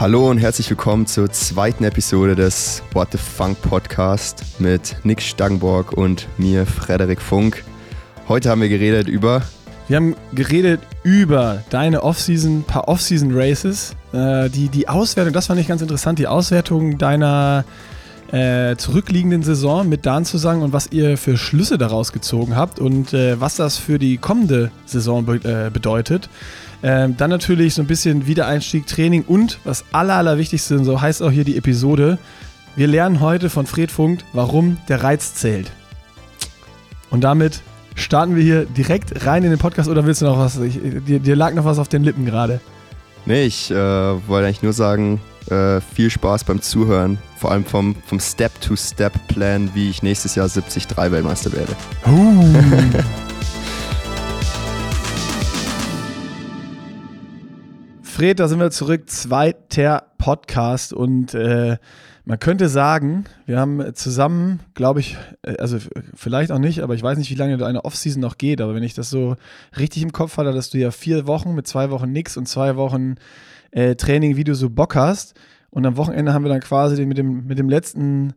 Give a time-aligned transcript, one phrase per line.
[0.00, 5.92] Hallo und herzlich willkommen zur zweiten Episode des What the Funk Podcast mit Nick Stangenborg
[5.92, 7.64] und mir, Frederik Funk.
[8.28, 9.42] Heute haben wir geredet über.
[9.88, 15.60] Wir haben geredet über deine Offseason, paar Offseason Races, äh, die, die Auswertung, das fand
[15.60, 17.64] ich ganz interessant, die Auswertung deiner
[18.30, 23.14] äh, zurückliegenden Saison mit Dan zusammen und was ihr für Schlüsse daraus gezogen habt und
[23.14, 26.30] äh, was das für die kommende Saison be äh, bedeutet.
[26.82, 31.30] Ähm, dann natürlich so ein bisschen Wiedereinstieg, Training und was aller, allerwichtigste, so heißt auch
[31.30, 32.18] hier die Episode,
[32.76, 35.72] wir lernen heute von Fred Funk, warum der Reiz zählt.
[37.10, 37.62] Und damit
[37.96, 40.58] starten wir hier direkt rein in den Podcast oder willst du noch was?
[40.58, 42.60] Ich, dir, dir, lag noch was auf den Lippen gerade.
[43.26, 47.18] Nee, ich äh, wollte eigentlich nur sagen, äh, viel Spaß beim Zuhören.
[47.36, 51.74] Vor allem vom, vom Step-to-Step-Plan, wie ich nächstes Jahr 73 Weltmeister werde.
[52.06, 52.44] Uh.
[58.18, 59.08] Fred, da sind wir zurück.
[59.08, 61.76] Zweiter Podcast und äh,
[62.24, 65.78] man könnte sagen, wir haben zusammen, glaube ich, äh, also
[66.14, 68.82] vielleicht auch nicht, aber ich weiß nicht, wie lange deine Offseason noch geht, aber wenn
[68.82, 69.36] ich das so
[69.78, 72.74] richtig im Kopf hatte, dass du ja vier Wochen mit zwei Wochen nix und zwei
[72.74, 73.14] Wochen
[73.70, 75.38] äh, Training, wie du so Bock hast.
[75.70, 78.32] Und am Wochenende haben wir dann quasi mit dem, mit dem letzten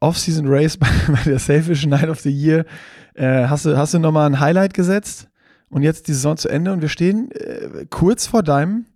[0.00, 2.64] Offseason Race bei, bei der Selfish Night of the Year,
[3.12, 5.28] äh, hast du, hast du nochmal ein Highlight gesetzt
[5.68, 8.86] und jetzt die Saison zu Ende und wir stehen äh, kurz vor deinem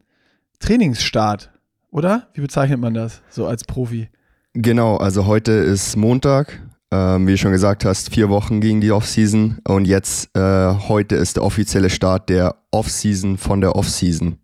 [0.63, 1.51] Trainingsstart,
[1.91, 2.29] oder?
[2.35, 4.09] Wie bezeichnet man das so als Profi?
[4.55, 6.61] Genau, also heute ist Montag.
[6.93, 11.17] Ähm, wie du schon gesagt hast, vier Wochen gegen die Offseason und jetzt äh, heute
[11.17, 14.39] ist der offizielle Start der Offseason von der Offseason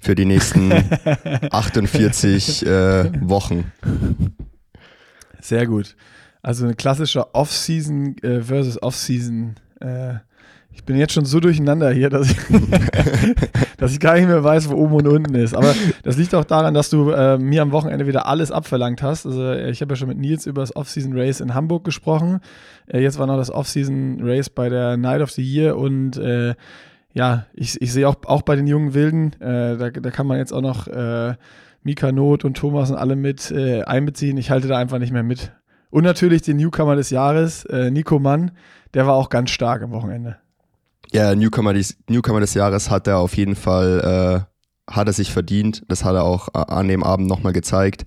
[0.00, 0.72] für die nächsten
[1.50, 3.72] 48 äh, Wochen.
[5.40, 5.96] Sehr gut.
[6.42, 10.14] Also eine klassische Off-Season äh, versus Off-Season äh,
[10.74, 12.36] ich bin jetzt schon so durcheinander hier, dass ich,
[13.76, 15.54] dass ich gar nicht mehr weiß, wo oben und unten ist.
[15.54, 19.26] Aber das liegt auch daran, dass du äh, mir am Wochenende wieder alles abverlangt hast.
[19.26, 22.40] Also ich habe ja schon mit Nils über das Off-Season Race in Hamburg gesprochen.
[22.86, 26.54] Äh, jetzt war noch das Off-Season Race bei der Night of the Year und äh,
[27.14, 30.38] ja, ich, ich sehe auch, auch bei den jungen Wilden, äh, da, da kann man
[30.38, 31.34] jetzt auch noch äh,
[31.82, 34.38] Mika Not und Thomas und alle mit äh, einbeziehen.
[34.38, 35.52] Ich halte da einfach nicht mehr mit.
[35.90, 38.52] Und natürlich den Newcomer des Jahres, Nico Mann,
[38.94, 40.38] der war auch ganz stark am Wochenende.
[41.12, 44.46] Ja, Newcomer des, Newcomer des Jahres hat er auf jeden Fall,
[44.88, 45.82] äh, hat er sich verdient.
[45.88, 48.06] Das hat er auch äh, an dem Abend nochmal gezeigt.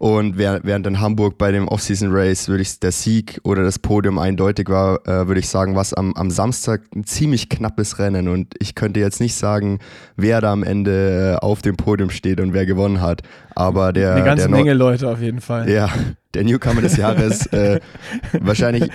[0.00, 4.18] Und während, in Hamburg bei dem Off-Season Race würde ich der Sieg oder das Podium
[4.18, 8.28] eindeutig war, äh, würde ich sagen, was am, am Samstag ein ziemlich knappes Rennen.
[8.28, 9.78] Und ich könnte jetzt nicht sagen,
[10.16, 13.20] wer da am Ende äh, auf dem Podium steht und wer gewonnen hat.
[13.54, 14.14] Aber der.
[14.14, 15.68] Eine ganze der Menge Leute auf jeden Fall.
[15.68, 15.90] Ja,
[16.32, 17.44] der Newcomer des Jahres.
[17.52, 17.80] äh,
[18.40, 18.90] wahrscheinlich,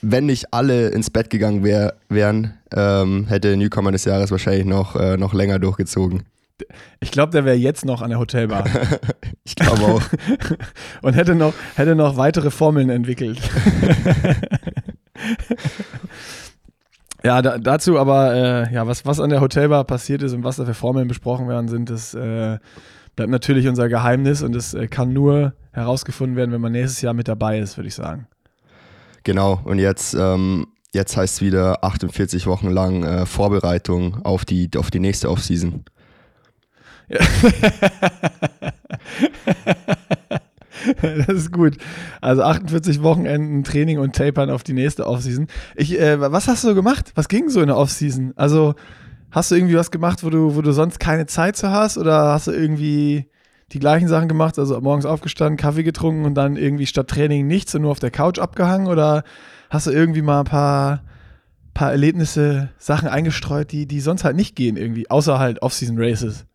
[0.00, 4.66] wenn nicht alle ins Bett gegangen wär, wären, ähm, hätte der Newcomer des Jahres wahrscheinlich
[4.66, 6.24] noch, äh, noch länger durchgezogen.
[7.00, 8.64] Ich glaube, der wäre jetzt noch an der Hotelbar.
[9.44, 10.02] ich glaube auch.
[11.02, 13.40] Und hätte noch, hätte noch weitere Formeln entwickelt.
[17.24, 20.56] ja, da, dazu aber, äh, ja, was, was an der Hotelbar passiert ist und was
[20.56, 22.58] da für Formeln besprochen werden sind, das äh,
[23.16, 27.14] bleibt natürlich unser Geheimnis und es äh, kann nur herausgefunden werden, wenn man nächstes Jahr
[27.14, 28.26] mit dabei ist, würde ich sagen.
[29.24, 34.70] Genau, und jetzt, ähm, jetzt heißt es wieder 48 Wochen lang äh, Vorbereitung auf die,
[34.76, 35.84] auf die nächste Offseason.
[41.00, 41.76] Das ist gut.
[42.20, 45.46] Also 48 Wochenenden Training und Tapern auf die nächste Offseason.
[45.76, 47.12] Ich, äh, was hast du gemacht?
[47.14, 48.32] Was ging so in der Offseason?
[48.36, 48.74] Also
[49.30, 51.98] hast du irgendwie was gemacht, wo du, wo du sonst keine Zeit zu hast?
[51.98, 53.28] Oder hast du irgendwie
[53.72, 54.58] die gleichen Sachen gemacht?
[54.58, 58.10] Also morgens aufgestanden, Kaffee getrunken und dann irgendwie statt Training nichts und nur auf der
[58.10, 58.86] Couch abgehangen?
[58.86, 59.24] Oder
[59.70, 61.02] hast du irgendwie mal ein paar,
[61.74, 66.46] paar Erlebnisse, Sachen eingestreut, die, die sonst halt nicht gehen irgendwie, außer halt Offseason Races?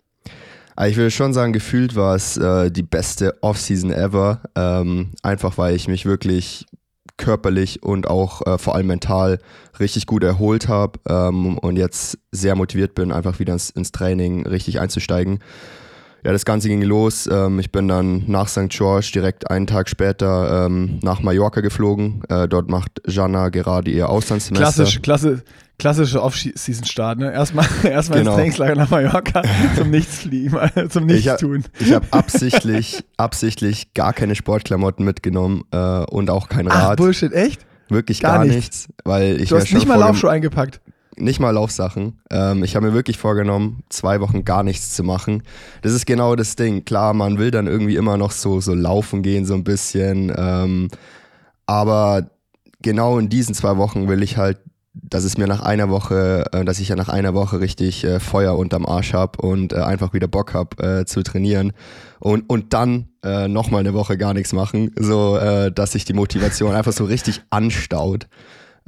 [0.86, 4.42] Ich würde schon sagen, gefühlt war es äh, die beste Offseason ever.
[4.56, 6.66] Ähm, einfach weil ich mich wirklich
[7.18, 9.40] körperlich und auch äh, vor allem mental
[9.80, 14.46] richtig gut erholt habe ähm, und jetzt sehr motiviert bin, einfach wieder ins, ins Training
[14.46, 15.40] richtig einzusteigen
[16.28, 17.26] ja, das Ganze ging los.
[17.32, 18.68] Ähm, ich bin dann nach St.
[18.68, 22.22] George direkt einen Tag später ähm, nach Mallorca geflogen.
[22.28, 24.84] Äh, dort macht Jana gerade ihr Auslandssemester.
[24.84, 25.44] Klassisch, klasse,
[25.80, 27.32] klassische Off-Season-Start, ne?
[27.32, 28.32] Erstmal, erstmal genau.
[28.32, 29.44] ins Trainingslager nach Mallorca
[29.78, 30.60] zum Nichtsfliegen,
[30.90, 31.66] zum Nichtstun.
[31.80, 36.92] Ich habe hab absichtlich, absichtlich gar keine Sportklamotten mitgenommen äh, und auch kein Rad.
[36.92, 37.66] Ach, Bullshit, echt?
[37.90, 38.88] Wirklich gar, gar nichts.
[38.88, 38.88] nichts.
[39.06, 40.82] weil ich du hast nicht mal Laufschuhe eingepackt
[41.20, 42.20] nicht mal Laufsachen.
[42.30, 45.44] Ähm, ich habe mir wirklich vorgenommen, zwei Wochen gar nichts zu machen.
[45.82, 46.86] Das ist genau das Ding.
[46.86, 50.32] Klar, man will dann irgendwie immer noch so, so laufen gehen, so ein bisschen.
[50.36, 50.90] Ähm,
[51.66, 52.30] aber
[52.82, 54.60] genau in diesen zwei Wochen will ich halt
[55.04, 58.20] dass es mir nach einer Woche, äh, dass ich ja nach einer Woche richtig äh,
[58.20, 61.74] Feuer unterm Arsch habe und äh, einfach wieder Bock habe äh, zu trainieren
[62.20, 66.14] und, und dann äh, nochmal eine Woche gar nichts machen, so äh, dass sich die
[66.14, 68.28] Motivation einfach so richtig anstaut.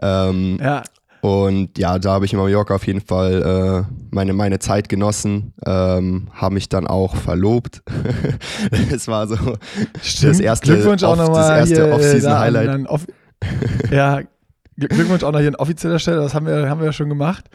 [0.01, 0.83] Ähm, Ja,
[1.21, 5.53] und ja, da habe ich in Mallorca auf jeden Fall äh, meine, meine Zeit genossen,
[5.65, 7.81] ähm, habe mich dann auch verlobt.
[8.91, 9.35] Es war so
[10.01, 10.31] stimmt.
[10.31, 12.87] das erste, Glückwunsch auch Off- das erste Off-Season-Highlight.
[12.87, 13.05] Off
[13.91, 14.21] ja,
[14.79, 17.49] Glückwunsch auch noch hier an offizieller Stelle, das haben wir, haben wir ja schon gemacht.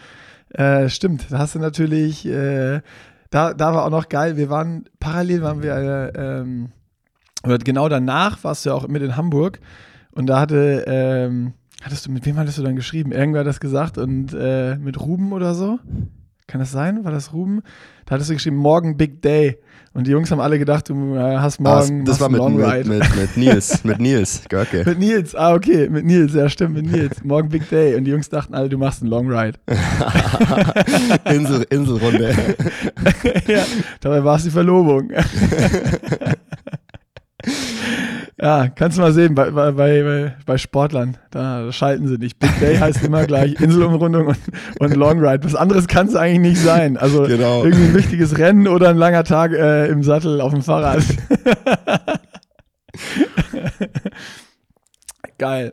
[0.50, 2.80] Äh, stimmt, da hast du natürlich, äh,
[3.30, 6.72] da, da war auch noch geil, wir waren, parallel waren wir, äh, ähm,
[7.42, 9.60] genau danach warst du ja auch mit in Hamburg
[10.12, 13.12] und da hatte, ähm, hattest du, mit wem hattest du dann geschrieben?
[13.12, 15.78] Irgendwer hat das gesagt und äh, mit Ruben oder so?
[16.46, 17.04] Kann das sein?
[17.04, 17.62] War das Ruben?
[18.06, 19.58] Da hattest du geschrieben, morgen Big Day.
[19.94, 22.86] Und die Jungs haben alle gedacht, du äh, hast Ah, morgen das machst war mit,
[22.86, 24.82] mit, mit, mit Nils, mit Nils Görke.
[24.84, 27.22] Mit Nils, ah, okay, mit Nils, ja, stimmt, mit Nils.
[27.22, 27.94] Morgen Big Day.
[27.94, 29.58] Und die Jungs dachten alle, du machst einen Long Ride.
[31.32, 32.34] Insel, Inselrunde.
[33.46, 33.64] ja,
[34.00, 35.12] dabei war es die Verlobung.
[38.40, 42.38] Ja, kannst du mal sehen, bei, bei, bei, bei Sportlern, da schalten sie nicht.
[42.38, 44.38] Big Day heißt immer gleich Inselumrundung und,
[44.80, 45.44] und Long Ride.
[45.44, 46.96] Was anderes kann es eigentlich nicht sein.
[46.96, 47.64] Also Genau.
[47.64, 51.02] irgendwie ein wichtiges Rennen oder ein langer Tag äh, im Sattel auf dem Fahrrad.
[55.38, 55.72] Geil.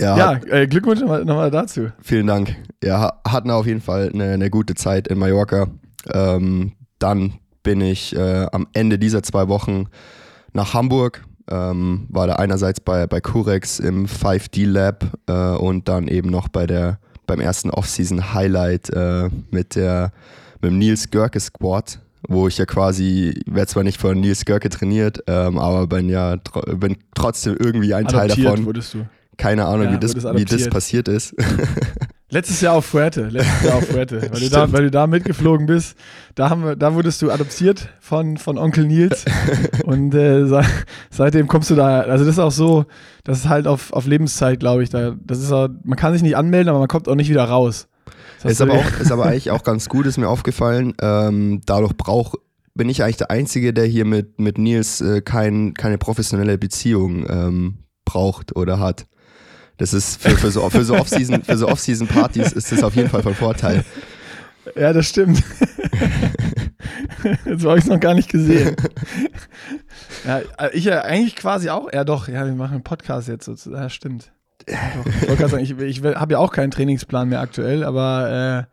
[0.00, 1.90] Ja, Ja, äh, Glückwunsch nochmal noch dazu.
[2.00, 2.56] vielen Dank.
[2.82, 5.66] Ja, ha- hatten auf jeden Fall eine, eine gute Zeit in Mallorca.
[6.12, 9.86] Ähm, dann bin ich äh, am Ende dieser zwei Wochen
[10.52, 11.22] nach Hamburg.
[11.50, 16.48] Ähm, war da einerseits bei, bei Curex im 5D Lab äh, und dann eben noch
[16.48, 20.12] bei der, beim ersten Off-Season Highlight äh, mit, der,
[20.60, 21.98] mit dem Nils Görke Squad,
[22.28, 26.36] wo ich ja quasi, werde zwar nicht von Nils Görke trainiert, ähm, aber bin ja
[26.36, 28.66] tro bin trotzdem irgendwie ein Teil Adoptiert davon.
[28.66, 29.06] wurdest du.
[29.36, 31.34] Keine Ahnung, Ja, wie, das, wie das passiert ist.
[32.32, 35.66] Letztes Jahr auf Fuerte, letztes Jahr auf Fuerte, weil du, da, weil du da mitgeflogen
[35.66, 35.96] bist.
[36.36, 39.24] Da, haben wir, da wurdest du adoptiert von, von Onkel Nils
[39.84, 40.62] und äh, se-
[41.10, 42.86] seitdem kommst du da, also das ist auch so,
[43.24, 44.90] das ist halt auf, auf Lebenszeit, glaube ich.
[44.90, 47.44] Da, das ist auch, man kann sich nicht anmelden, aber man kommt auch nicht wieder
[47.44, 47.88] raus.
[48.44, 50.94] Ist aber, auch, ist aber eigentlich auch ganz gut, ist mir aufgefallen.
[51.02, 52.34] Ähm, dadurch brauch,
[52.74, 57.26] bin ich eigentlich der Einzige, der hier mit, mit Nils äh, kein, keine professionelle Beziehung
[57.28, 59.06] ähm, braucht oder hat.
[59.80, 63.08] Das ist für, für so, für so Off-Season für so Off-Season-Partys ist das auf jeden
[63.08, 63.82] Fall von Vorteil.
[64.76, 65.42] Ja, das stimmt.
[67.46, 68.76] Jetzt habe ich es noch gar nicht gesehen.
[70.26, 71.90] Ja, äh, ich ja eigentlich quasi auch.
[71.94, 73.82] Ja, doch, ja, wir machen einen Podcast jetzt sozusagen.
[73.82, 74.32] Ja, stimmt.
[74.68, 78.68] Ja, sagen, ich, ich habe ja auch keinen Trainingsplan mehr aktuell, aber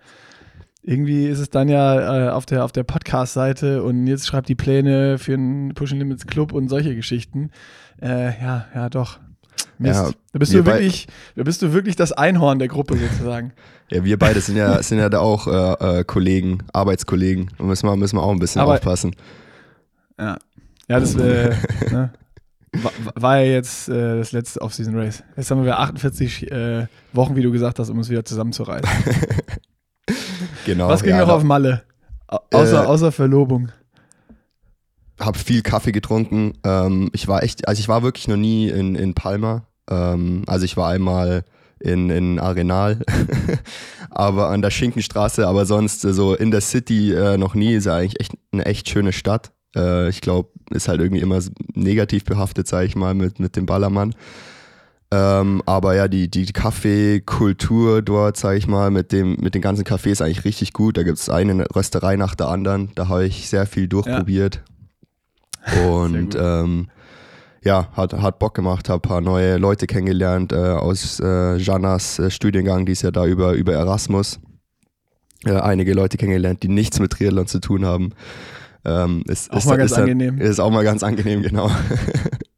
[0.84, 4.50] äh, irgendwie ist es dann ja äh, auf der, auf der Podcast-Seite und jetzt schreibt
[4.50, 7.52] die Pläne für einen Pushing Limits Club und solche Geschichten.
[8.02, 9.20] Äh, ja, ja, doch.
[9.80, 10.00] Mist.
[10.00, 13.54] Ja, da, bist du wirklich, da bist du wirklich das Einhorn der Gruppe sozusagen.
[13.90, 17.52] Ja, wir beide sind ja, sind ja da auch äh, äh, Kollegen, Arbeitskollegen.
[17.58, 19.16] Da müssen wir, müssen wir auch ein bisschen Aber- aufpassen.
[20.20, 20.38] Ja,
[20.90, 21.56] ja das äh,
[21.92, 22.12] ne,
[22.74, 25.24] war, war ja jetzt äh, das letzte Off-Season-Race.
[25.38, 28.90] Jetzt haben wir 48 äh, Wochen, wie du gesagt hast, um uns wieder zusammenzureißen.
[30.66, 30.90] Genau.
[30.90, 31.84] Was ging ja, noch auf Malle?
[32.28, 33.70] Au- Außer, Äh, außer Verlobung.
[35.20, 36.54] habe viel Kaffee getrunken.
[36.64, 39.66] Ähm, ich war echt, also ich war wirklich noch nie in, in Palma.
[39.90, 41.44] Ähm, also ich war einmal
[41.80, 43.00] in, in Arenal,
[44.10, 47.76] aber an der Schinkenstraße, aber sonst äh, so in der City äh, noch nie.
[47.76, 49.52] Ist ja eigentlich echt eine echt schöne Stadt.
[49.76, 51.40] Äh, ich glaube, ist halt irgendwie immer
[51.74, 54.14] negativ behaftet, sage ich mal, mit, mit dem Ballermann.
[55.10, 59.86] Ähm, aber ja, die, die Kaffeekultur dort, sage ich mal, mit, dem, mit den ganzen
[59.86, 60.98] Cafés eigentlich richtig gut.
[60.98, 62.92] Da gibt es eine Rösterei nach der anderen.
[62.96, 64.64] Da habe ich sehr viel durchprobiert.
[65.88, 66.38] Und gut.
[66.40, 66.88] ähm,
[67.68, 72.18] ja, hat, hat Bock gemacht, habe ein paar neue Leute kennengelernt äh, aus äh, Janas
[72.18, 74.40] äh, Studiengang, die ist ja da über, über Erasmus.
[75.46, 78.14] Äh, einige Leute kennengelernt, die nichts mit Triathlon zu tun haben.
[78.86, 80.40] Ähm, ist, Auch ist, mal ganz ist angenehm.
[80.40, 81.70] Ist auch mal ganz angenehm, genau.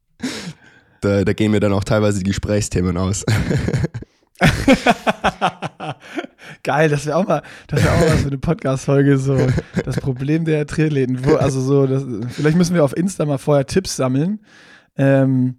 [1.02, 3.26] da, da gehen mir dann auch teilweise die Gesprächsthemen aus.
[6.64, 9.38] Geil, das wäre auch mal, das wäre auch mal was für eine Podcast-Folge, so
[9.84, 11.26] das Problem der Triathleten.
[11.26, 14.40] Wo, also so, das, vielleicht müssen wir auf Insta mal vorher Tipps sammeln,
[15.00, 15.56] ähm,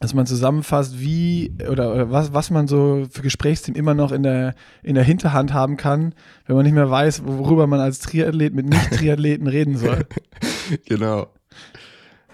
[0.00, 4.22] dass man zusammenfasst, wie oder, oder was, was man so für Gesprächsthemen immer noch in
[4.22, 6.14] der, in der Hinterhand haben kann,
[6.46, 10.04] wenn man nicht mehr weiß, worüber man als Triathlet mit Nicht-Triathleten reden soll.
[10.86, 11.28] genau.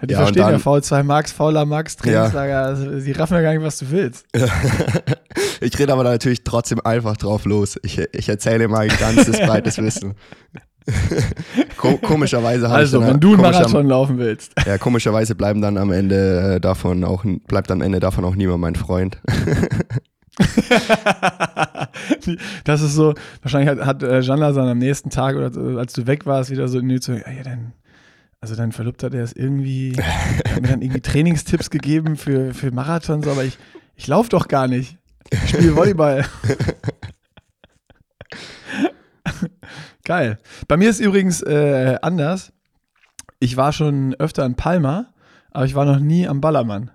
[0.03, 3.53] Die Ja, verstehen ja dann- V2 Max, Fauler Max, Trainingslager, also, die raffen ja gar
[3.53, 4.25] nicht, was du willst.
[5.61, 7.79] ich rede aber natürlich trotzdem einfach drauf los.
[7.83, 10.15] Ich, ich erzähle mein ganzes breites Wissen.
[11.77, 14.53] Ko komischerweise habe Also, ich dann, wenn du einen Marathon laufen willst.
[14.65, 18.61] Ja, komischerweise bleiben dann am Ende äh, davon auch bleibt am Ende davon auch niemand
[18.61, 19.19] mein Freund.
[22.63, 25.93] das ist so, wahrscheinlich hat, hat äh, Janla dann am nächsten Tag oder so, als
[25.93, 27.73] du weg warst, wieder so in so, ja, ja, dann,
[28.39, 33.27] also dein Verlobter, der ist irgendwie, hat mir dann irgendwie Trainingstipps gegeben für, für Marathons,
[33.27, 33.57] aber ich,
[33.95, 34.97] ich laufe doch gar nicht.
[35.31, 36.25] Ich spiele Volleyball.
[40.03, 40.39] Geil.
[40.67, 42.51] Bei mir ist übrigens äh, anders.
[43.39, 45.07] Ich war schon öfter in Palma,
[45.51, 46.91] aber ich war noch nie am Ballermann.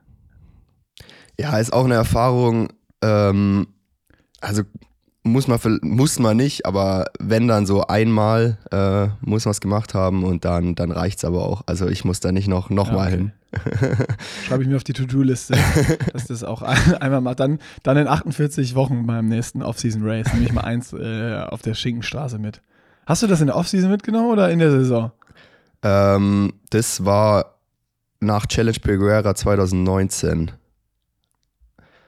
[1.39, 2.69] Ja, ist auch eine Erfahrung,
[3.03, 3.67] ähm,
[4.41, 4.63] also
[5.27, 9.93] muss man, muss man nicht, aber wenn dann so einmal äh, muss man es gemacht
[9.93, 11.63] haben und dann, dann reicht es aber auch.
[11.67, 13.17] Also ich muss da nicht noch, noch ja, mal okay.
[13.17, 13.33] hin.
[14.47, 15.57] Schreibe ich mir auf die To-Do-Liste,
[16.13, 17.41] dass das auch ein, einmal macht.
[17.41, 21.75] Dann, dann in 48 Wochen beim nächsten Off-Season-Race nehme ich mal eins äh, auf der
[21.75, 22.63] Schinkenstraße mit.
[23.07, 25.13] Hast du das in der Off-Season mitgenommen oder in der Saison?
[25.83, 27.57] Ähm, das war
[28.21, 30.51] nach Challenge Peguera 2019.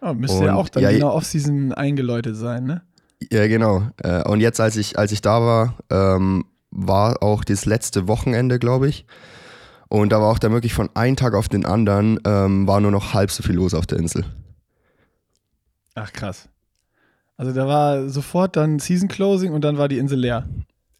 [0.00, 2.82] Oh, müsste und, ja auch dann ja, genau Off-Season eingeläutet sein, ne?
[3.30, 3.88] Ja, genau.
[4.02, 8.58] Äh, und jetzt, als ich, als ich da war, ähm, war auch das letzte Wochenende,
[8.58, 9.06] glaube ich.
[9.88, 12.90] Und da war auch dann wirklich von einem Tag auf den anderen, ähm, war nur
[12.90, 14.24] noch halb so viel los auf der Insel.
[15.94, 16.48] Ach krass.
[17.36, 20.46] Also da war sofort dann Season Closing und dann war die Insel leer.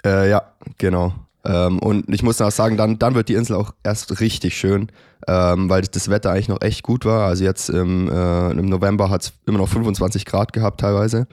[0.04, 0.42] Äh, ja,
[0.78, 1.12] genau.
[1.44, 4.88] Ähm, und ich muss auch sagen, dann, dann wird die Insel auch erst richtig schön,
[5.26, 7.26] ähm, weil das Wetter eigentlich noch echt gut war.
[7.26, 11.26] Also jetzt im, äh, im November hat es immer noch 25 Grad gehabt teilweise.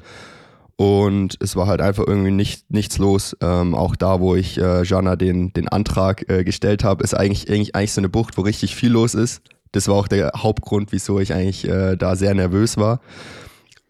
[0.77, 3.36] Und es war halt einfach irgendwie nicht, nichts los.
[3.41, 7.50] Ähm, auch da, wo ich äh, Jana den, den Antrag äh, gestellt habe, ist eigentlich,
[7.50, 9.41] eigentlich, eigentlich so eine Bucht, wo richtig viel los ist.
[9.72, 13.00] Das war auch der Hauptgrund, wieso ich eigentlich äh, da sehr nervös war.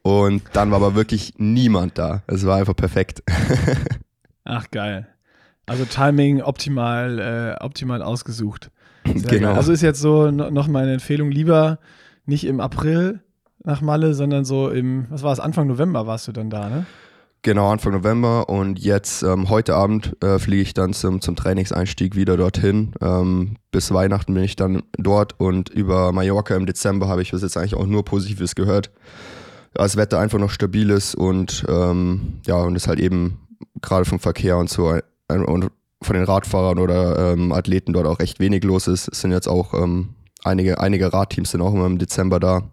[0.04, 2.22] Und dann war aber wirklich niemand da.
[2.28, 3.24] Es war einfach perfekt.
[4.46, 5.08] Ach, geil.
[5.66, 7.20] Also Timing optimal,
[7.60, 8.72] äh, optimal ausgesucht.
[9.06, 9.48] Sehr genau.
[9.50, 9.58] Geil.
[9.58, 11.80] Also ist jetzt so noch meine Empfehlung, lieber
[12.26, 13.22] nicht im April
[13.64, 16.86] nach Malle, sondern so im, was war es, Anfang November warst du dann da, ne?
[17.42, 22.16] Genau, Anfang November und jetzt ähm, heute Abend äh, fliege ich dann zum, zum Trainingseinstieg
[22.16, 22.94] wieder dorthin.
[23.02, 27.44] Ähm, bis Weihnachten bin ich dann dort und über Mallorca im Dezember habe ich bis
[27.44, 28.90] jetzt eigentlich auch nur Positives gehört.
[29.76, 33.45] Das Wetter einfach noch stabil ist und ähm, ja, und es halt eben
[33.82, 34.94] gerade vom Verkehr und so
[35.28, 39.08] und von den Radfahrern oder ähm, Athleten dort auch recht wenig los ist.
[39.08, 42.64] Es sind jetzt auch ähm, einige, einige Radteams sind auch immer im Dezember da.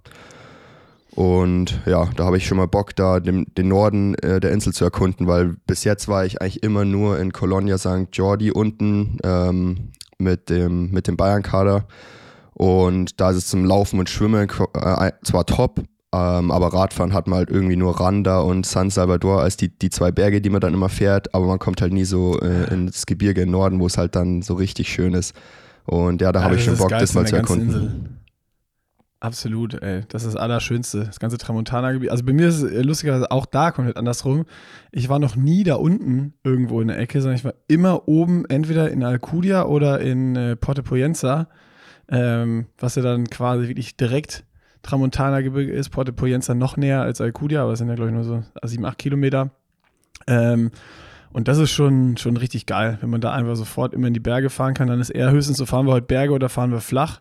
[1.14, 4.72] Und ja, da habe ich schon mal Bock, da den, den Norden äh, der Insel
[4.72, 8.08] zu erkunden, weil bis jetzt war ich eigentlich immer nur in Colonia St.
[8.12, 11.86] Jordi unten ähm, mit dem, mit dem Bayern-Kader.
[12.54, 15.82] Und da ist es zum Laufen und Schwimmen äh, zwar top,
[16.14, 19.88] ähm, aber Radfahren hat man halt irgendwie nur Randa und San Salvador als die, die
[19.88, 23.06] zwei Berge, die man dann immer fährt, aber man kommt halt nie so äh, ins
[23.06, 25.34] Gebirge im Norden, wo es halt dann so richtig schön ist.
[25.84, 27.68] Und ja, da habe ich schon Bock, das mal zu erkunden.
[27.68, 28.00] Insel.
[29.22, 30.02] Absolut, ey.
[30.08, 31.04] Das ist das Allerschönste.
[31.04, 32.10] Das ganze Tramontana-Gebiet.
[32.10, 34.46] Also bei mir ist es lustigerweise auch da komplett andersrum.
[34.90, 38.44] Ich war noch nie da unten irgendwo in der Ecke, sondern ich war immer oben,
[38.46, 41.48] entweder in Alcudia oder in äh, Porte Poyenza,
[42.08, 44.44] ähm, was ja dann quasi wirklich direkt
[44.82, 48.24] Tramontana-Gebirge ist, Porte Poyenza noch näher als Alcudia, aber es sind ja, glaube ich, nur
[48.24, 49.50] so sieben, acht Kilometer.
[50.26, 50.70] Ähm,
[51.32, 54.20] und das ist schon, schon richtig geil, wenn man da einfach sofort immer in die
[54.20, 54.88] Berge fahren kann.
[54.88, 57.20] Dann ist eher höchstens so, fahren wir heute Berge oder fahren wir flach.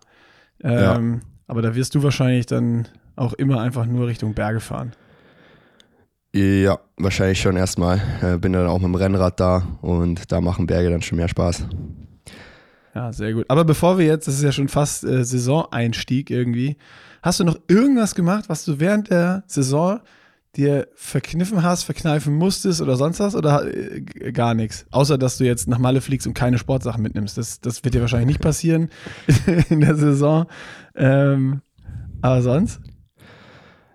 [0.63, 1.19] Ähm, ja.
[1.47, 4.91] Aber da wirst du wahrscheinlich dann auch immer einfach nur Richtung Berge fahren.
[6.33, 8.01] Ja, wahrscheinlich schon erstmal.
[8.21, 11.27] Äh, bin dann auch mit dem Rennrad da und da machen Berge dann schon mehr
[11.27, 11.65] Spaß.
[12.95, 13.45] Ja, sehr gut.
[13.47, 16.77] Aber bevor wir jetzt, das ist ja schon fast äh, Saisoneinstieg irgendwie,
[17.21, 19.99] Hast du noch irgendwas gemacht, was du während der Saison
[20.55, 24.01] dir verkniffen hast, verkneifen musstest oder sonst was oder äh,
[24.31, 24.85] gar nichts?
[24.91, 27.37] Außer, dass du jetzt nach Malle fliegst und keine Sportsachen mitnimmst.
[27.37, 28.89] Das, das wird dir wahrscheinlich nicht passieren
[29.69, 30.47] in der Saison.
[30.95, 31.61] Ähm,
[32.23, 32.81] aber sonst?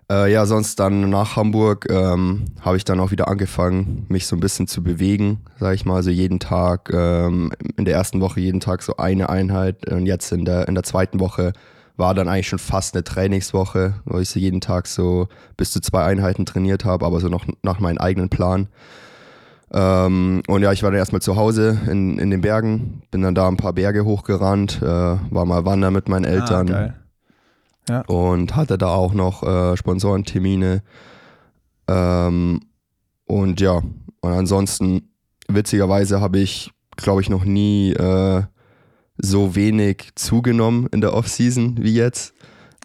[0.09, 4.37] Äh, ja, sonst dann nach Hamburg ähm, habe ich dann auch wieder angefangen, mich so
[4.37, 5.95] ein bisschen zu bewegen, sage ich mal.
[5.95, 10.31] Also jeden Tag, ähm, in der ersten Woche jeden Tag so eine Einheit und jetzt
[10.31, 11.51] in der, in der zweiten Woche
[11.97, 15.27] war dann eigentlich schon fast eine Trainingswoche, wo ich so jeden Tag so
[15.57, 18.67] bis zu zwei Einheiten trainiert habe, aber so noch nach meinem eigenen Plan.
[19.71, 23.35] Ähm, und ja, ich war dann erstmal zu Hause in, in den Bergen, bin dann
[23.35, 26.93] da ein paar Berge hochgerannt, äh, war mal wandern mit meinen ah, Eltern ah,
[27.89, 28.01] ja.
[28.01, 30.83] und hatte da auch noch äh, Sponsorentermine.
[31.89, 32.61] Ähm,
[33.25, 33.81] und ja,
[34.21, 35.09] und ansonsten,
[35.49, 38.43] witzigerweise habe ich, glaube ich, noch nie äh,
[39.17, 42.33] so wenig zugenommen in der Offseason wie jetzt.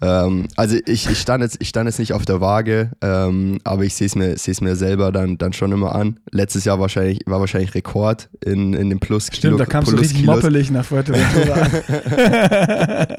[0.02, 3.84] Ähm, also ich, ich, stand jetzt, ich stand jetzt nicht auf der Waage, ähm, aber
[3.84, 6.18] ich sehe es mir, mir selber dann, dann schon immer an.
[6.32, 10.24] Letztes Jahr wahrscheinlich, war wahrscheinlich Rekord in, in den Plus Stimmt, da kamst du richtig
[10.24, 11.68] moppelig nach Fuerteventura.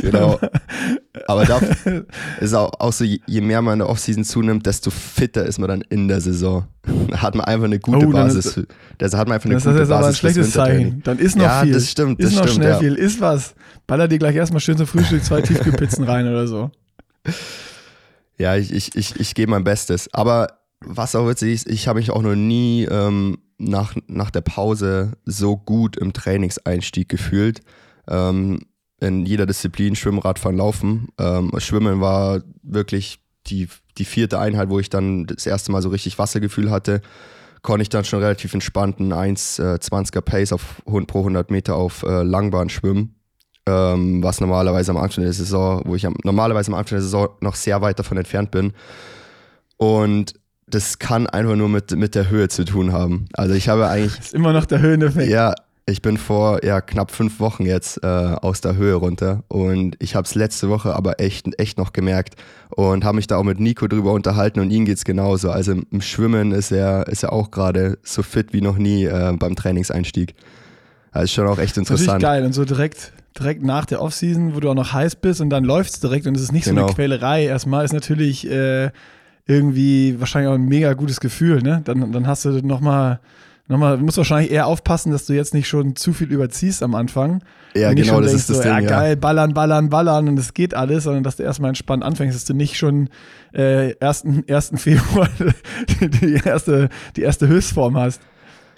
[0.00, 0.40] genau.
[1.26, 1.60] Aber da
[2.40, 5.68] ist auch, auch so, je mehr man in der Offseason zunimmt, desto fitter ist man
[5.68, 6.66] dann in der Saison.
[7.08, 8.58] Da hat man einfach eine gute oh, Basis.
[8.58, 8.66] Ist,
[8.98, 11.02] da hat man einfach eine das gute ist aber ein schlechtes Zeichen.
[11.02, 11.72] Dann ist noch ja, viel.
[11.72, 12.20] das stimmt.
[12.20, 12.78] Ist das noch stimmt, schnell ja.
[12.78, 12.94] viel.
[12.94, 13.54] Ist was.
[13.86, 16.70] Baller dir gleich erstmal schön zum Frühstück zwei Tiefkühlpizzen rein oder so.
[18.36, 20.12] Ja, ich, ich, ich, ich gebe mein Bestes.
[20.12, 20.48] Aber
[20.80, 25.12] was auch witzig ist, ich habe mich auch noch nie ähm, nach, nach der Pause
[25.24, 27.60] so gut im Trainingseinstieg gefühlt.
[28.08, 28.60] Ähm,
[29.04, 31.08] in jeder Disziplin, Schwimmen, Radfahren, Laufen.
[31.18, 33.68] Ähm, Schwimmen war wirklich die,
[33.98, 37.00] die vierte Einheit, wo ich dann das erste Mal so richtig Wassergefühl hatte.
[37.62, 42.68] Konnte ich dann schon relativ entspannten 1,20er Pace auf, pro 100 Meter auf äh, Langbahn
[42.68, 43.14] schwimmen.
[43.66, 47.28] Ähm, was normalerweise am Anfang der Saison, wo ich am, normalerweise am Anfang der Saison
[47.40, 48.72] noch sehr weit davon entfernt bin.
[49.78, 50.34] Und
[50.66, 53.26] das kann einfach nur mit, mit der Höhe zu tun haben.
[53.32, 54.16] Also ich habe eigentlich.
[54.16, 55.30] Das ist immer noch der Höheneffekt.
[55.30, 55.54] Ja,
[55.86, 60.14] ich bin vor ja, knapp fünf Wochen jetzt äh, aus der Höhe runter und ich
[60.14, 62.36] habe es letzte Woche aber echt, echt noch gemerkt
[62.70, 65.50] und habe mich da auch mit Nico drüber unterhalten und ihm geht es genauso.
[65.50, 69.34] Also im Schwimmen ist er, ist er auch gerade so fit wie noch nie äh,
[69.38, 70.34] beim Trainingseinstieg.
[71.12, 72.06] Also ist schon auch echt interessant.
[72.06, 75.42] Natürlich geil und so direkt, direkt nach der Offseason, wo du auch noch heiß bist
[75.42, 76.80] und dann läuft es direkt und es ist nicht genau.
[76.80, 77.44] so eine Quälerei.
[77.44, 78.90] Erstmal ist natürlich äh,
[79.46, 81.82] irgendwie wahrscheinlich auch ein mega gutes Gefühl, ne?
[81.84, 83.20] Dann, dann hast du nochmal
[83.68, 86.94] nochmal, du musst wahrscheinlich eher aufpassen, dass du jetzt nicht schon zu viel überziehst am
[86.94, 87.42] Anfang.
[87.74, 88.72] Ja, und genau, das denkst, ist das so, Ding.
[88.72, 92.36] Ja, geil, ballern, ballern, ballern und es geht alles, sondern dass du erstmal entspannt anfängst,
[92.36, 93.08] dass du nicht schon
[93.52, 94.24] äh, 1.
[94.48, 94.72] 1.
[94.76, 95.28] Februar
[96.00, 98.20] die, erste, die erste Höchstform hast.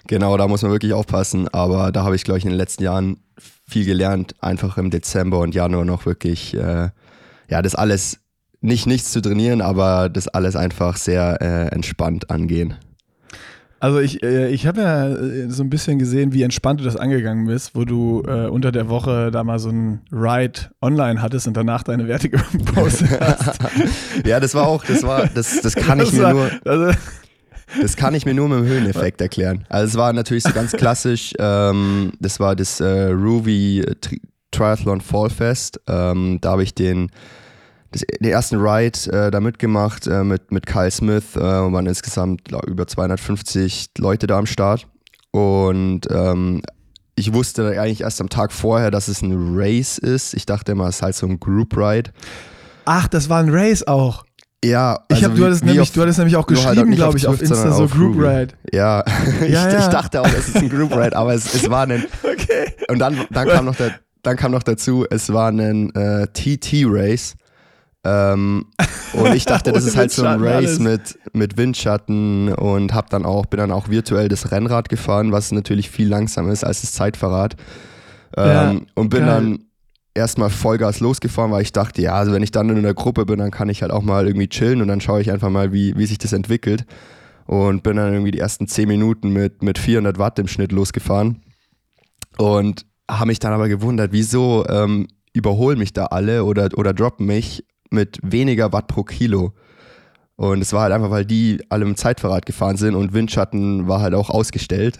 [0.07, 2.83] Genau, da muss man wirklich aufpassen, aber da habe ich, glaube ich, in den letzten
[2.83, 3.17] Jahren
[3.67, 6.89] viel gelernt, einfach im Dezember und Januar noch wirklich, äh,
[7.49, 8.19] ja, das alles
[8.61, 12.75] nicht nichts zu trainieren, aber das alles einfach sehr äh, entspannt angehen.
[13.79, 16.95] Also ich, äh, ich habe ja äh, so ein bisschen gesehen, wie entspannt du das
[16.95, 21.47] angegangen bist, wo du äh, unter der Woche da mal so ein Ride online hattest
[21.47, 23.59] und danach deine Werte gepostet hast.
[24.25, 26.51] ja, das war auch, das war, das, das kann das ich war, mir nur.
[26.65, 26.97] Also
[27.81, 29.65] das kann ich mir nur mit dem Höheneffekt erklären.
[29.69, 33.85] Also es war natürlich so ganz klassisch, ähm, das war das äh, Ruby
[34.51, 35.81] Triathlon Fallfest.
[35.87, 37.11] Ähm, da habe ich den
[37.91, 42.45] das, den ersten Ride äh, da mitgemacht äh, mit, mit Kyle Smith äh, waren insgesamt
[42.45, 44.87] glaub, über 250 Leute da am Start.
[45.31, 46.61] Und ähm,
[47.15, 50.33] ich wusste eigentlich erst am Tag vorher, dass es ein Race ist.
[50.33, 52.11] Ich dachte immer, es ist halt so ein Group Ride.
[52.85, 54.23] Ach, das war ein Race auch.
[54.63, 56.95] Ja, also ich hab, du, hattest nämlich, auf, du hattest nämlich auch halt geschrieben, halt
[56.95, 58.55] glaube ich, auf Insta so Group Ride.
[58.71, 59.03] Ja,
[59.41, 59.79] ich, ja, ja.
[59.79, 62.05] ich, dachte auch, es ist ein Group Ride, aber es, es war ein.
[62.23, 62.73] Okay.
[62.87, 63.91] Und dann, dann, kam noch der,
[64.23, 67.35] dann kam noch dazu, es war ein äh, TT-Race.
[68.03, 68.65] Ähm,
[69.13, 73.25] und ich dachte, das ist halt so ein Race mit, mit Windschatten und hab dann
[73.25, 76.93] auch, bin dann auch virtuell das Rennrad gefahren, was natürlich viel langsamer ist als das
[76.93, 77.55] Zeitfahrrad.
[78.35, 79.27] Ähm, ja, und bin geil.
[79.27, 79.59] dann
[80.13, 83.39] erstmal Vollgas losgefahren, weil ich dachte, ja, also wenn ich dann in einer Gruppe bin,
[83.39, 85.95] dann kann ich halt auch mal irgendwie chillen und dann schaue ich einfach mal, wie,
[85.95, 86.85] wie sich das entwickelt.
[87.45, 91.43] Und bin dann irgendwie die ersten 10 Minuten mit, mit 400 Watt im Schnitt losgefahren.
[92.37, 97.25] Und habe mich dann aber gewundert, wieso ähm, überholen mich da alle oder, oder droppen
[97.25, 99.53] mich mit weniger Watt pro Kilo.
[100.37, 104.01] Und es war halt einfach, weil die alle im Zeitverrat gefahren sind und Windschatten war
[104.01, 104.99] halt auch ausgestellt.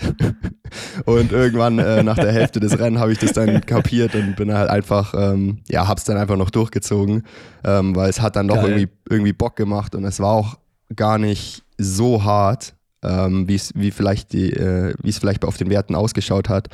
[1.05, 4.51] und irgendwann äh, nach der Hälfte des Rennens habe ich das dann kapiert und bin
[4.51, 7.23] halt einfach, ähm, ja, hab's dann einfach noch durchgezogen,
[7.63, 10.57] ähm, weil es hat dann doch irgendwie, irgendwie Bock gemacht und es war auch
[10.95, 12.73] gar nicht so hart,
[13.03, 16.69] ähm, wie vielleicht die, äh, wie es vielleicht auf den Werten ausgeschaut hat.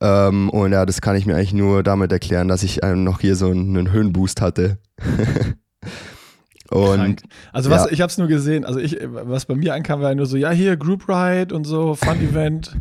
[0.00, 3.20] Ähm, und ja, das kann ich mir eigentlich nur damit erklären, dass ich ähm, noch
[3.20, 4.78] hier so einen, Höhenboost hatte.
[6.70, 7.22] und Krank.
[7.52, 7.92] also was, ja.
[7.92, 10.50] ich habe es nur gesehen, also ich, was bei mir ankam, war nur so, ja
[10.50, 12.76] hier Group Ride und so, Fun Event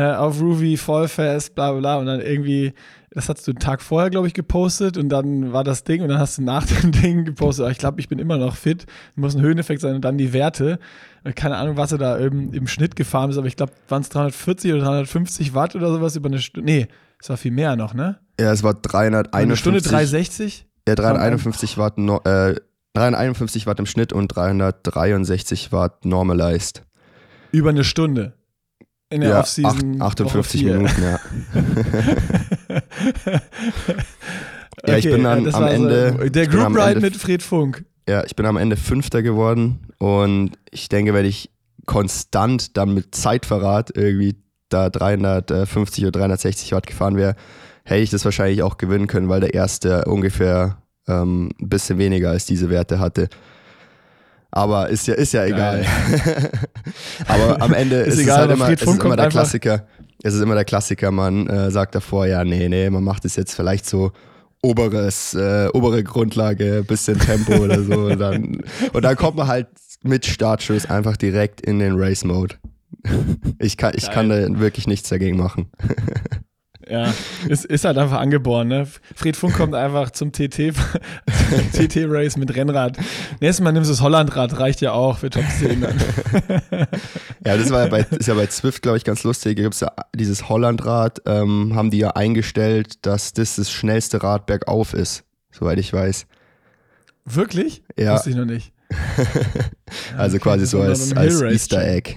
[0.00, 2.72] äh, auf Ruby, Fallfest, bla bla und dann irgendwie,
[3.10, 6.08] das hast du einen Tag vorher, glaube ich, gepostet und dann war das Ding und
[6.08, 9.34] dann hast du nach dem Ding gepostet, ich glaube, ich bin immer noch fit, muss
[9.34, 10.78] ein Höheneffekt sein und dann die Werte
[11.34, 14.08] keine Ahnung, was er da im, im Schnitt gefahren ist, aber ich glaube, waren es
[14.08, 16.70] 340 oder 350 Watt oder sowas über eine Stunde.
[16.70, 16.88] Nee,
[17.20, 18.18] es war viel mehr noch, ne?
[18.40, 19.34] Ja, es war 351.
[19.34, 20.66] Eine Stunde 360?
[20.88, 22.54] Ja, 351 Watt, äh,
[22.94, 26.84] 351 Watt im Schnitt und 363 Watt normalized.
[27.52, 28.32] Über eine Stunde.
[29.10, 30.00] In der ja, Offseason.
[30.00, 31.18] 58 Minuten, ja.
[34.86, 36.16] ja, ich bin dann am Ende.
[36.16, 37.84] So, der Group Ride mit Fred Funk.
[38.08, 41.50] Ja, ich bin am Ende Fünfter geworden und ich denke, wenn ich
[41.86, 44.36] konstant dann mit Zeitverrat irgendwie
[44.68, 47.34] da 350 oder 360 Watt gefahren wäre,
[47.84, 52.30] hätte ich das wahrscheinlich auch gewinnen können, weil der erste ungefähr ähm, ein bisschen weniger
[52.30, 53.28] als diese Werte hatte.
[54.50, 55.84] Aber ist ja, ist ja egal.
[57.28, 59.86] Aber am Ende ist, ist egal, es halt immer, es ist immer der Klassiker.
[60.22, 63.36] Es ist immer der Klassiker, man äh, sagt davor, ja, nee, nee, man macht es
[63.36, 64.12] jetzt vielleicht so
[64.62, 68.06] oberes, äh, obere Grundlage, bisschen Tempo oder so.
[68.06, 69.68] Und dann, und dann kommt man halt
[70.02, 72.56] mit Startschuss einfach direkt in den Race-Mode.
[73.58, 75.70] Ich kann, ich kann da wirklich nichts dagegen machen.
[76.90, 77.14] Ja,
[77.46, 78.66] ist, ist halt einfach angeboren.
[78.66, 78.86] Ne?
[79.14, 80.72] Fred Funk kommt einfach zum TT,
[81.72, 82.98] TT-Race mit Rennrad.
[83.40, 85.96] Nächstes Mal nimmst du das Hollandrad, reicht ja auch für Top 10 dann.
[87.46, 89.56] ja, das war ja bei, ist ja bei Zwift, glaube ich, ganz lustig.
[89.56, 94.22] Da gibt es ja dieses Hollandrad, ähm, haben die ja eingestellt, dass das das schnellste
[94.24, 95.22] Rad bergauf ist,
[95.52, 96.26] soweit ich weiß.
[97.24, 97.84] Wirklich?
[97.96, 98.14] Ja.
[98.14, 98.72] Wusste ich noch nicht.
[100.16, 102.16] also okay, quasi so als, als Easter Egg.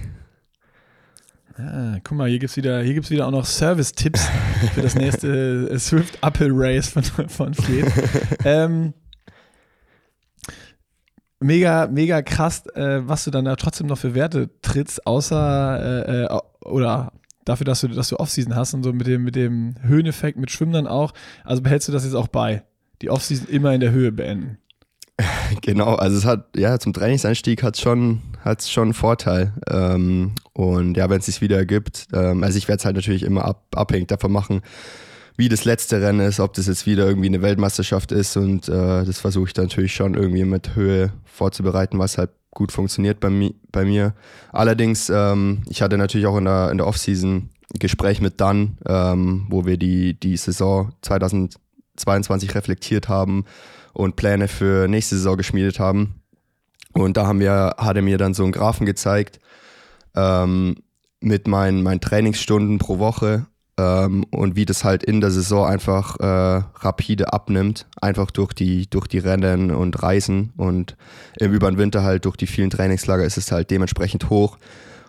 [1.56, 4.26] Ah, guck mal, hier gibt es wieder, wieder auch noch Service-Tipps
[4.74, 7.86] für das nächste äh, Swift Apple Race von, von Fleet.
[8.44, 8.92] ähm,
[11.38, 16.24] mega, mega krass, äh, was du dann da trotzdem noch für Werte trittst, außer äh,
[16.24, 17.12] äh, oder
[17.44, 20.50] dafür, dass du, dass du Offseason hast und so mit dem, mit dem Höheneffekt, mit
[20.50, 21.12] Schwimmen dann auch.
[21.44, 22.64] Also behältst du das jetzt auch bei?
[23.00, 24.58] Die Offseason immer in der Höhe beenden.
[25.62, 29.52] Genau, also es hat, ja, zum Trainingseinstieg hat es schon, hat's schon einen Vorteil.
[29.68, 33.22] Ähm, und ja, wenn es sich wieder ergibt, ähm, also ich werde es halt natürlich
[33.22, 34.62] immer ab, abhängig davon machen,
[35.36, 39.04] wie das letzte Rennen ist, ob das jetzt wieder irgendwie eine Weltmeisterschaft ist und äh,
[39.04, 43.30] das versuche ich dann natürlich schon irgendwie mit Höhe vorzubereiten, was halt gut funktioniert bei,
[43.30, 44.14] mi bei mir.
[44.52, 49.46] Allerdings, ähm, ich hatte natürlich auch in der, in der Offseason Gespräch mit Dan, ähm,
[49.48, 53.44] wo wir die, die Saison 2022 reflektiert haben
[53.94, 56.20] und Pläne für nächste Saison geschmiedet haben.
[56.92, 59.40] Und da haben wir, hat er mir dann so einen Graphen gezeigt
[60.14, 60.76] ähm,
[61.20, 63.46] mit meinen, meinen Trainingsstunden pro Woche
[63.78, 68.88] ähm, und wie das halt in der Saison einfach äh, rapide abnimmt, einfach durch die,
[68.88, 70.96] durch die Rennen und Reisen und
[71.38, 74.58] im über den Winter halt durch die vielen Trainingslager ist es halt dementsprechend hoch.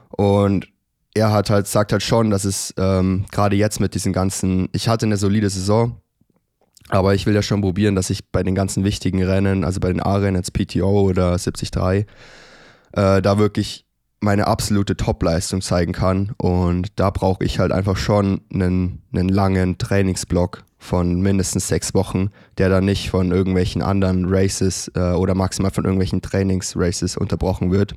[0.09, 0.67] Und
[1.13, 4.87] er hat halt, sagt halt schon, dass es ähm, gerade jetzt mit diesen ganzen, ich
[4.87, 6.01] hatte eine solide Saison,
[6.89, 9.87] aber ich will ja schon probieren, dass ich bei den ganzen wichtigen Rennen, also bei
[9.87, 11.71] den A-Rennen, jetzt PTO oder 73,
[12.93, 13.85] äh, da wirklich
[14.21, 16.33] meine absolute Top-Leistung zeigen kann.
[16.37, 22.29] Und da brauche ich halt einfach schon einen, einen langen Trainingsblock von mindestens sechs Wochen,
[22.57, 27.95] der dann nicht von irgendwelchen anderen Races äh, oder maximal von irgendwelchen Trainingsraces unterbrochen wird.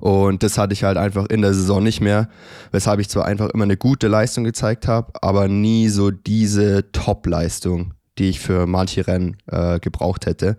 [0.00, 2.28] Und das hatte ich halt einfach in der Saison nicht mehr,
[2.70, 7.94] weshalb ich zwar einfach immer eine gute Leistung gezeigt habe, aber nie so diese Top-Leistung,
[8.18, 10.56] die ich für manche Rennen äh, gebraucht hätte.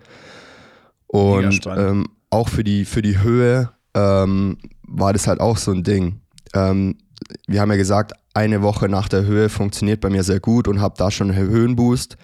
[1.07, 5.83] Und ähm, auch für die, für die Höhe ähm, war das halt auch so ein
[5.83, 6.21] Ding.
[6.53, 6.97] Ähm,
[7.47, 10.81] wir haben ja gesagt, eine Woche nach der Höhe funktioniert bei mir sehr gut und
[10.81, 12.17] habe da schon einen Höhenboost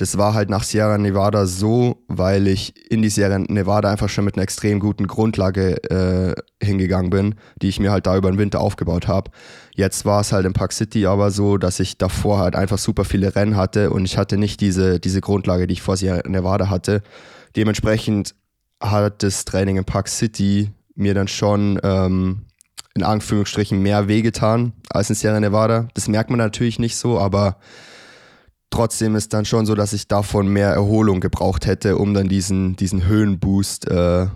[0.00, 4.24] das war halt nach Sierra Nevada so, weil ich in die Sierra Nevada einfach schon
[4.24, 6.34] mit einer extrem guten Grundlage äh,
[6.64, 9.30] hingegangen bin, die ich mir halt da über den Winter aufgebaut habe.
[9.74, 13.04] Jetzt war es halt in Park City aber so, dass ich davor halt einfach super
[13.04, 16.70] viele Rennen hatte und ich hatte nicht diese, diese Grundlage, die ich vor Sierra Nevada
[16.70, 17.02] hatte.
[17.54, 18.34] Dementsprechend
[18.82, 22.46] hat das Training in Park City mir dann schon ähm,
[22.94, 25.88] in Anführungsstrichen mehr wehgetan als in Sierra Nevada.
[25.92, 27.58] Das merkt man natürlich nicht so, aber
[28.70, 32.76] Trotzdem ist dann schon so, dass ich davon mehr Erholung gebraucht hätte, um dann diesen,
[32.76, 34.28] diesen Höhenboost äh,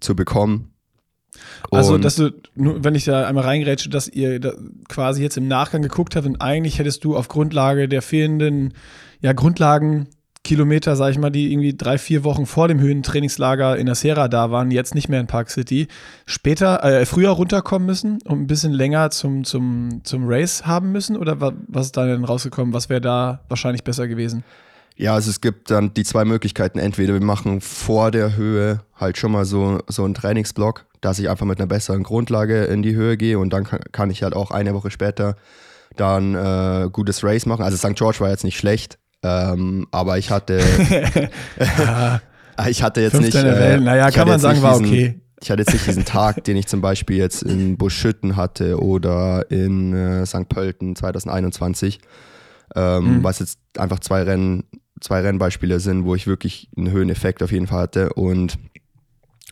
[0.00, 0.72] zu bekommen.
[1.70, 4.52] Also, dass du, nur wenn ich da einmal reingrätsche, dass ihr da
[4.88, 8.74] quasi jetzt im Nachgang geguckt habt und eigentlich hättest du auf Grundlage der fehlenden
[9.20, 10.08] ja, Grundlagen
[10.44, 14.26] Kilometer, sag ich mal, die irgendwie drei, vier Wochen vor dem Höhentrainingslager in der Sierra
[14.26, 15.86] da waren, jetzt nicht mehr in Park City,
[16.26, 21.16] später, äh, früher runterkommen müssen und ein bisschen länger zum, zum, zum Race haben müssen?
[21.16, 22.74] Oder was, was ist da denn rausgekommen?
[22.74, 24.42] Was wäre da wahrscheinlich besser gewesen?
[24.96, 26.78] Ja, also es gibt dann die zwei Möglichkeiten.
[26.78, 31.28] Entweder wir machen vor der Höhe halt schon mal so, so einen Trainingsblock, dass ich
[31.28, 34.34] einfach mit einer besseren Grundlage in die Höhe gehe und dann kann, kann ich halt
[34.34, 35.36] auch eine Woche später
[35.96, 37.62] dann äh, gutes Race machen.
[37.62, 37.96] Also St.
[37.96, 40.60] George war jetzt nicht schlecht, ähm, aber ich hatte.
[42.68, 43.34] ich hatte jetzt nicht.
[43.34, 45.20] Äh, naja, kann man sagen, war okay.
[45.42, 49.50] Ich hatte jetzt nicht diesen Tag, den ich zum Beispiel jetzt in Buschütten hatte oder
[49.50, 50.48] in äh, St.
[50.48, 51.98] Pölten 2021,
[52.76, 53.24] ähm, mhm.
[53.24, 54.62] was jetzt einfach zwei Rennen,
[55.00, 58.12] zwei Rennbeispiele sind, wo ich wirklich einen Höheneffekt auf jeden Fall hatte.
[58.12, 58.56] Und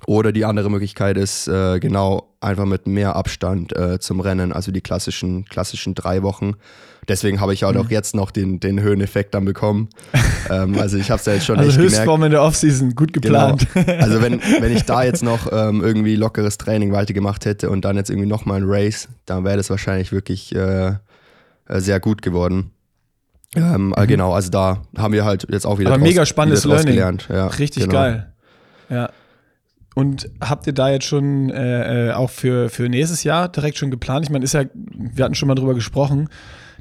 [0.07, 4.73] oder die andere Möglichkeit ist äh, genau einfach mit mehr Abstand äh, zum Rennen, also
[4.73, 6.55] die klassischen, klassischen drei Wochen.
[7.09, 7.83] Deswegen habe ich halt mhm.
[7.83, 9.89] auch jetzt noch den, den Höheneffekt dann bekommen.
[10.51, 13.13] ähm, also ich habe es ja jetzt schon also echt Höchstform in der Offseason, gut
[13.13, 13.57] genau.
[13.57, 13.67] geplant.
[13.75, 14.01] Genau.
[14.01, 17.85] Also wenn, wenn ich da jetzt noch ähm, irgendwie lockeres Training weiter gemacht hätte und
[17.85, 20.97] dann jetzt irgendwie nochmal ein Race, dann wäre das wahrscheinlich wirklich äh, äh
[21.81, 22.71] sehr gut geworden.
[23.57, 24.07] Ähm, mhm.
[24.07, 26.87] Genau, also da haben wir halt jetzt auch wieder Aber draus, mega spannendes Learning.
[26.87, 27.29] gelernt.
[27.31, 27.95] Ja, Richtig genau.
[27.95, 28.33] geil.
[28.89, 29.11] Ja.
[29.95, 33.91] Und habt ihr da jetzt schon äh, äh, auch für, für nächstes Jahr direkt schon
[33.91, 34.25] geplant?
[34.25, 36.29] Ich meine, ist ja, wir hatten schon mal drüber gesprochen,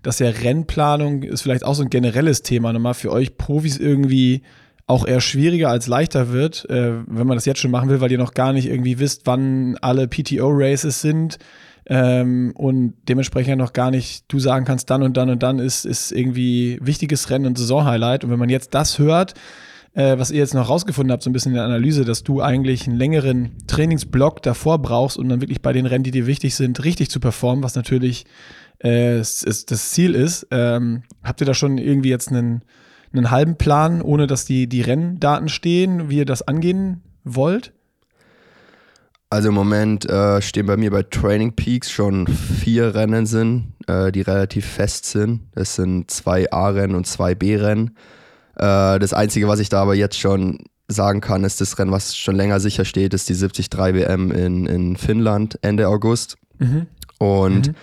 [0.03, 4.43] dass ja Rennplanung ist vielleicht auch so ein generelles Thema, nochmal für euch Profis irgendwie
[4.87, 8.11] auch eher schwieriger als leichter wird, äh, wenn man das jetzt schon machen will, weil
[8.11, 11.37] ihr noch gar nicht irgendwie wisst, wann alle PTO-Races sind
[11.85, 15.85] ähm, und dementsprechend noch gar nicht du sagen kannst, dann und dann und dann ist,
[15.85, 18.23] ist irgendwie wichtiges Rennen und Saisonhighlight.
[18.23, 19.35] Und wenn man jetzt das hört,
[19.93, 22.41] äh, was ihr jetzt noch rausgefunden habt, so ein bisschen in der Analyse, dass du
[22.41, 26.55] eigentlich einen längeren Trainingsblock davor brauchst, um dann wirklich bei den Rennen, die dir wichtig
[26.55, 28.25] sind, richtig zu performen, was natürlich
[28.79, 30.47] äh, das, Ziel ist.
[30.51, 32.63] Ähm, habt ihr da schon irgendwie jetzt einen,
[33.13, 37.73] einen halben Plan, ohne dass die, die Renndaten stehen, wie ihr das angehen wollt?
[39.31, 44.11] Also im Moment äh, stehen bei mir bei Training Peaks schon vier Rennen sind, äh,
[44.11, 45.41] die relativ fest sind.
[45.53, 47.95] Es sind zwei A-Rennen und zwei B-Rennen.
[48.59, 52.15] Äh, das Einzige, was ich da aber jetzt schon sagen kann, ist das Rennen, was
[52.15, 56.37] schon länger sicher steht, ist die 73 WM in, in Finnland Ende August.
[56.57, 56.87] Mhm.
[57.19, 57.75] Und mhm.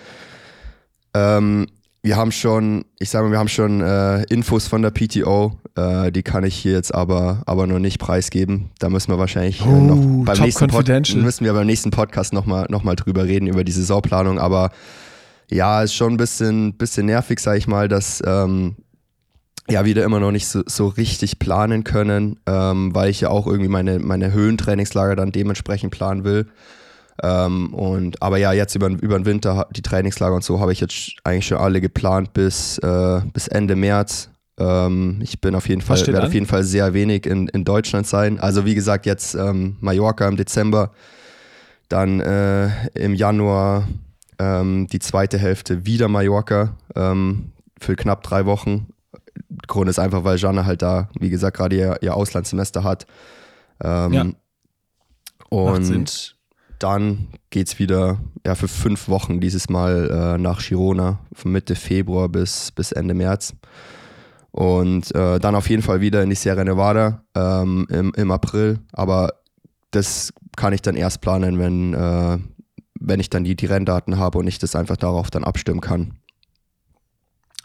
[1.17, 1.67] Ähm,
[2.03, 6.11] wir haben schon, ich sage mal, wir haben schon äh, Infos von der PTO, äh,
[6.11, 8.69] die kann ich hier jetzt aber, aber noch nicht preisgeben.
[8.79, 12.33] Da müssen wir wahrscheinlich oh, äh, noch beim nächsten, Pod müssen wir beim nächsten Podcast
[12.33, 14.39] nochmal noch mal drüber reden, über die Saisonplanung.
[14.39, 14.71] Aber
[15.49, 18.75] ja, ist schon ein bisschen, bisschen nervig, sage ich mal, dass ähm,
[19.69, 23.47] ja wieder immer noch nicht so, so richtig planen können, ähm, weil ich ja auch
[23.47, 26.47] irgendwie meine, meine Höhentrainingslager dann dementsprechend planen will.
[27.21, 30.79] Ähm, und, aber ja, jetzt über, über den Winter, die Trainingslager und so, habe ich
[30.79, 34.29] jetzt eigentlich schon alle geplant bis, äh, bis Ende März.
[34.59, 38.07] Ähm, ich bin auf jeden Fall, werde auf jeden Fall sehr wenig in, in Deutschland
[38.07, 38.39] sein.
[38.39, 40.91] Also wie gesagt, jetzt ähm, Mallorca im Dezember,
[41.89, 43.87] dann äh, im Januar
[44.39, 48.87] ähm, die zweite Hälfte wieder Mallorca ähm, für knapp drei Wochen
[49.65, 53.07] Grund ist einfach, weil Janne halt da, wie gesagt, gerade ihr, ihr Auslandssemester hat.
[53.83, 54.25] Ähm, ja.
[55.49, 56.35] Und
[56.79, 61.75] dann geht es wieder ja, für fünf Wochen dieses Mal äh, nach Girona, von Mitte
[61.75, 63.53] Februar bis, bis Ende März.
[64.51, 68.79] Und äh, dann auf jeden Fall wieder in die Sierra Nevada ähm, im, im April.
[68.91, 69.33] Aber
[69.91, 72.37] das kann ich dann erst planen, wenn, äh,
[72.99, 76.19] wenn ich dann die, die Renndaten habe und ich das einfach darauf dann abstimmen kann.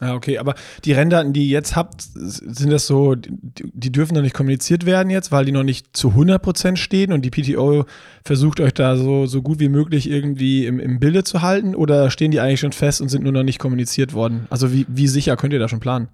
[0.02, 4.22] Ja, okay, aber die Renndaten, die ihr jetzt habt, sind das so, die dürfen noch
[4.22, 7.84] nicht kommuniziert werden jetzt, weil die noch nicht zu 100% stehen und die PTO
[8.24, 12.10] versucht euch da so, so gut wie möglich irgendwie im, im Bilde zu halten oder
[12.10, 14.48] stehen die eigentlich schon fest und sind nur noch nicht kommuniziert worden?
[14.50, 16.08] Also wie, wie sicher könnt ihr da schon planen?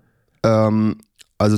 [0.44, 0.98] Ähm,
[1.38, 1.56] also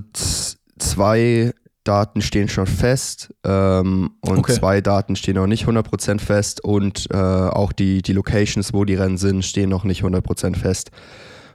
[0.78, 4.52] zwei Daten stehen schon fest ähm, und okay.
[4.52, 8.94] zwei Daten stehen noch nicht 100% fest und äh, auch die, die Locations, wo die
[8.94, 10.92] Rennen sind, stehen noch nicht 100% fest.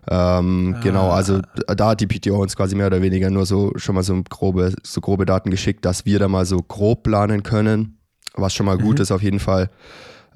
[0.09, 0.79] Ähm, ah.
[0.81, 4.03] Genau, also da hat die PTO uns quasi mehr oder weniger nur so schon mal
[4.03, 7.97] so grobe, so grobe Daten geschickt, dass wir da mal so grob planen können,
[8.35, 8.81] was schon mal mhm.
[8.81, 9.69] gut ist auf jeden Fall.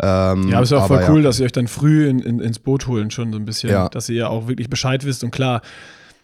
[0.02, 1.24] Ähm, ja, aber es ist auch voll cool, ja.
[1.24, 3.90] dass ihr euch dann früh in, in, ins Boot holen, schon so ein bisschen, ja.
[3.90, 5.62] dass ihr ja auch wirklich Bescheid wisst und klar,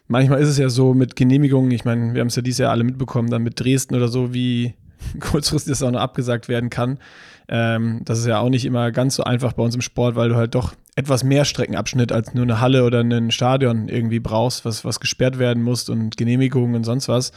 [0.08, 2.72] manchmal ist es ja so mit Genehmigungen, ich meine, wir haben es ja dieses Jahr
[2.72, 4.76] alle mitbekommen, dann mit Dresden oder so, wie
[5.20, 7.00] kurzfristig das auch noch abgesagt werden kann.
[7.48, 10.30] Ähm, das ist ja auch nicht immer ganz so einfach bei uns im Sport, weil
[10.30, 14.66] du halt doch etwas mehr Streckenabschnitt als nur eine Halle oder ein Stadion irgendwie brauchst,
[14.66, 17.32] was, was gesperrt werden muss und Genehmigungen und sonst was.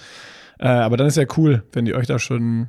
[0.59, 2.69] Äh, aber dann ist ja cool, wenn die euch da schon,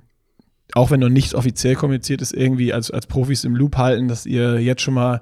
[0.74, 4.26] auch wenn noch nicht offiziell kommuniziert ist, irgendwie als, als Profis im Loop halten, dass
[4.26, 5.22] ihr jetzt schon mal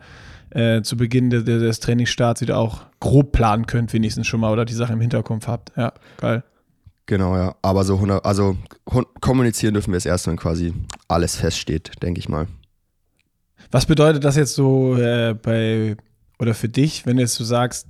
[0.51, 4.51] äh, zu Beginn de, de, des Trainingsstarts wieder auch grob planen könnt, wenigstens schon mal,
[4.51, 5.71] oder die Sache im Hinterkopf habt.
[5.75, 6.43] Ja, geil.
[7.05, 7.55] Genau, ja.
[7.61, 8.57] Aber so 100, also
[9.21, 10.73] kommunizieren dürfen wir es erst, wenn quasi
[11.07, 12.47] alles feststeht, denke ich mal.
[13.71, 15.97] Was bedeutet das jetzt so äh, bei,
[16.39, 17.87] oder für dich, wenn du jetzt so sagst,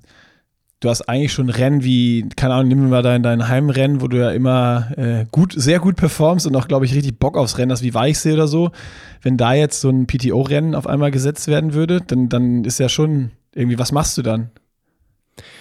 [0.79, 4.17] du hast eigentlich schon Rennen wie, keine Ahnung, nimm mal dein, dein Heimrennen, wo du
[4.17, 7.71] ja immer äh, gut, sehr gut performst und auch, glaube ich, richtig Bock aufs Rennen
[7.71, 8.71] hast, wie Weichsee oder so.
[9.21, 12.89] Wenn da jetzt so ein PTO-Rennen auf einmal gesetzt werden würde, dann, dann ist ja
[12.89, 14.51] schon irgendwie, was machst du dann?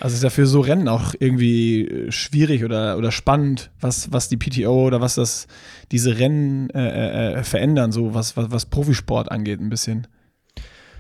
[0.01, 4.29] Also ist ja für so Rennen auch irgendwie äh, schwierig oder, oder spannend, was, was
[4.29, 5.47] die PTO oder was das
[5.93, 10.07] diese Rennen äh, äh, verändern, so was, was, was Profisport angeht, ein bisschen.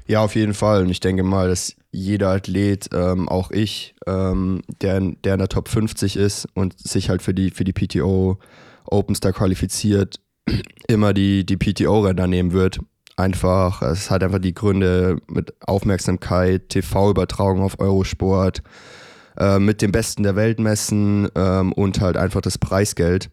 [0.06, 0.82] Ja, auf jeden Fall.
[0.82, 5.48] Und ich denke mal, dass jeder Athlet, ähm, auch ich, ähm, der, der in der
[5.48, 8.38] Top 50 ist und sich halt für die, für die PTO
[8.84, 10.20] Openstar qualifiziert,
[10.86, 12.78] immer die, die PTO-Rennen nehmen wird
[13.16, 18.62] einfach, es hat einfach die Gründe mit Aufmerksamkeit, TV-Übertragung auf Eurosport,
[19.38, 23.30] äh, mit dem Besten der Welt messen ähm, und halt einfach das Preisgeld.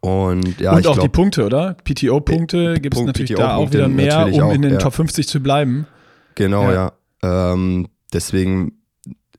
[0.00, 1.76] Und, ja, und auch glaub, die Punkte, oder?
[1.84, 4.78] PTO-Punkte gibt es natürlich da auch wieder mehr, um auch, in den ja.
[4.78, 5.86] Top 50 zu bleiben.
[6.34, 6.92] Genau, ja.
[7.22, 7.52] ja.
[7.52, 8.72] Ähm, deswegen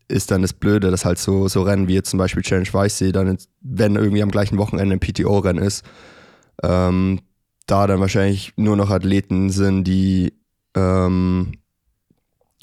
[0.07, 3.11] ist dann das Blöde, dass halt so, so Rennen wie jetzt zum Beispiel Challenge Weißsee,
[3.11, 5.83] dann, wenn irgendwie am gleichen Wochenende ein PTO-Rennen ist,
[6.61, 7.19] ähm,
[7.65, 10.33] da dann wahrscheinlich nur noch Athleten sind, die
[10.75, 11.53] ähm,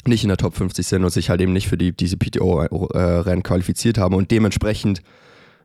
[0.07, 3.43] nicht in der Top 50 sind und sich halt eben nicht für die, diese PTO-Rennen
[3.43, 4.15] qualifiziert haben.
[4.15, 5.03] Und dementsprechend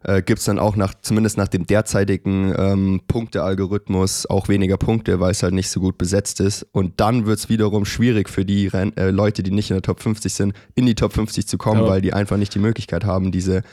[0.03, 5.19] äh, gibt es dann auch nach, zumindest nach dem derzeitigen ähm, Punktealgorithmus auch weniger Punkte,
[5.19, 6.63] weil es halt nicht so gut besetzt ist.
[6.71, 9.81] Und dann wird es wiederum schwierig für die Ren äh, Leute, die nicht in der
[9.81, 11.87] Top 50 sind, in die Top 50 zu kommen, ja.
[11.87, 13.63] weil die einfach nicht die Möglichkeit haben, diese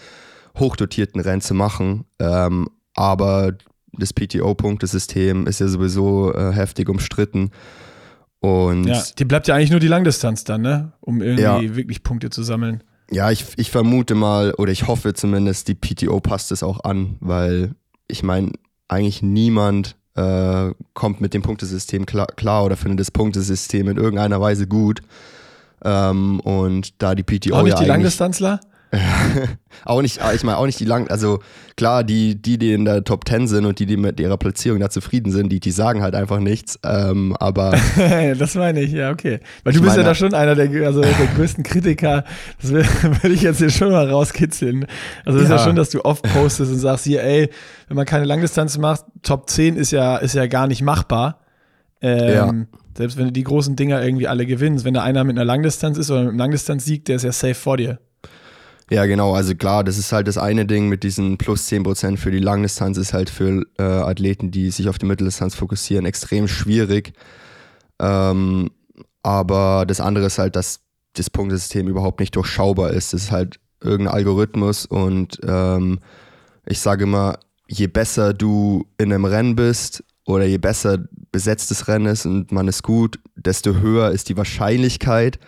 [0.59, 2.05] hochdotierten Rennen zu machen.
[2.19, 3.53] Ähm, aber
[3.93, 7.51] das PTO-Punktesystem ist ja sowieso äh, heftig umstritten.
[8.41, 10.93] Und ja, die bleibt ja eigentlich nur die Langdistanz dann, ne?
[11.01, 11.77] Um irgendwie ja.
[11.77, 12.83] wirklich Punkte zu sammeln.
[13.11, 17.17] Ja, ich, ich vermute mal, oder ich hoffe zumindest, die PTO passt es auch an,
[17.21, 17.75] weil
[18.09, 18.53] ich meine,
[18.89, 24.41] eigentlich niemand äh, kommt mit dem Punktesystem klar, klar, oder findet das Punktesystem in irgendeiner
[24.41, 25.03] Weise gut.
[25.85, 27.55] Ähm, und da die PTO.
[27.55, 28.61] Auch nicht ja die Langdistanzler?
[29.87, 31.41] auch nicht, ich meine auch nicht die lang, also
[31.77, 34.81] klar, die, die, die in der Top 10 sind und die, die mit ihrer Platzierung
[34.81, 36.79] da zufrieden sind, die, die sagen halt einfach nichts.
[36.85, 37.75] Ähm, aber.
[38.39, 39.41] das meine ich, ja, okay.
[39.65, 42.25] Weil du bist meine, ja da schon einer der, also der größten Kritiker.
[42.61, 42.85] Das will,
[43.23, 44.87] will ich jetzt hier schon mal rauskitzeln.
[45.25, 45.55] Also das ja.
[45.55, 47.49] ist ja schon, dass du oft postest und sagst hier, ey,
[47.89, 51.41] wenn man keine Langdistanz macht, Top 10 ist ja, ist ja gar nicht machbar.
[52.03, 52.79] Ähm, ja.
[52.95, 55.97] Selbst wenn du die großen Dinger irgendwie alle gewinnst, wenn da einer mit einer Langdistanz
[55.97, 57.99] ist oder mit einem Langdistanz-Sieg, der ist ja safe vor dir.
[58.93, 59.33] Ja, genau.
[59.33, 62.99] Also klar, das ist halt das eine Ding mit diesen plus 10% für die Langdistanz
[62.99, 67.15] ist halt für äh, Athleten, die sich auf die Mitteldistanz fokussieren, extrem schwierig.
[67.99, 68.71] Ähm,
[69.23, 70.81] aber das andere ist halt, dass
[71.15, 73.15] das Punktesystem überhaupt nicht durchschaubar ist.
[73.15, 76.01] Es ist halt irgendein Algorithmus und ähm,
[76.67, 80.99] ich sage immer, je besser du in einem Rennen bist oder je besser
[81.31, 85.39] besetztes Rennen ist und man ist gut, desto höher ist die Wahrscheinlichkeit,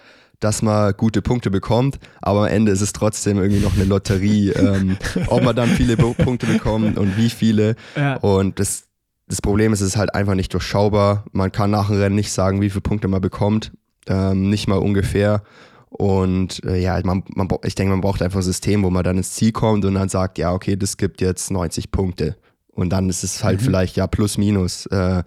[0.40, 4.50] dass man gute Punkte bekommt, aber am Ende ist es trotzdem irgendwie noch eine Lotterie,
[4.50, 4.96] ähm,
[5.28, 7.76] ob man dann viele Punkte bekommt und wie viele.
[7.96, 8.16] Ja.
[8.16, 8.84] Und das,
[9.26, 11.24] das Problem ist, es ist halt einfach nicht durchschaubar.
[11.32, 13.72] Man kann nach dem Rennen nicht sagen, wie viele Punkte man bekommt,
[14.06, 15.42] ähm, nicht mal ungefähr.
[15.88, 19.16] Und äh, ja, man, man, ich denke, man braucht einfach ein System, wo man dann
[19.16, 22.36] ins Ziel kommt und dann sagt, ja, okay, das gibt jetzt 90 Punkte.
[22.72, 23.64] Und dann ist es halt mhm.
[23.66, 25.22] vielleicht ja plus minus äh,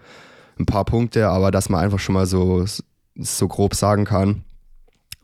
[0.60, 2.66] ein paar Punkte, aber dass man einfach schon mal so,
[3.16, 4.44] so grob sagen kann,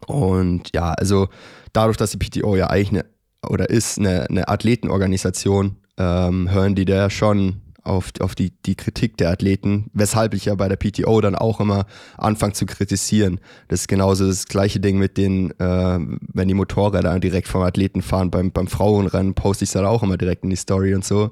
[0.07, 1.27] und ja, also
[1.73, 3.05] dadurch, dass die PTO ja eigentlich eine,
[3.47, 9.17] oder ist eine, eine Athletenorganisation, ähm, hören die da schon auf, auf die, die Kritik
[9.17, 11.85] der Athleten, weshalb ich ja bei der PTO dann auch immer
[12.17, 13.39] anfange zu kritisieren.
[13.67, 15.99] Das ist genauso das gleiche Ding mit den, äh,
[16.33, 20.03] wenn die Motorräder direkt vom Athleten fahren, beim, beim Frauenrennen poste ich es dann auch
[20.03, 21.31] immer direkt in die Story und so.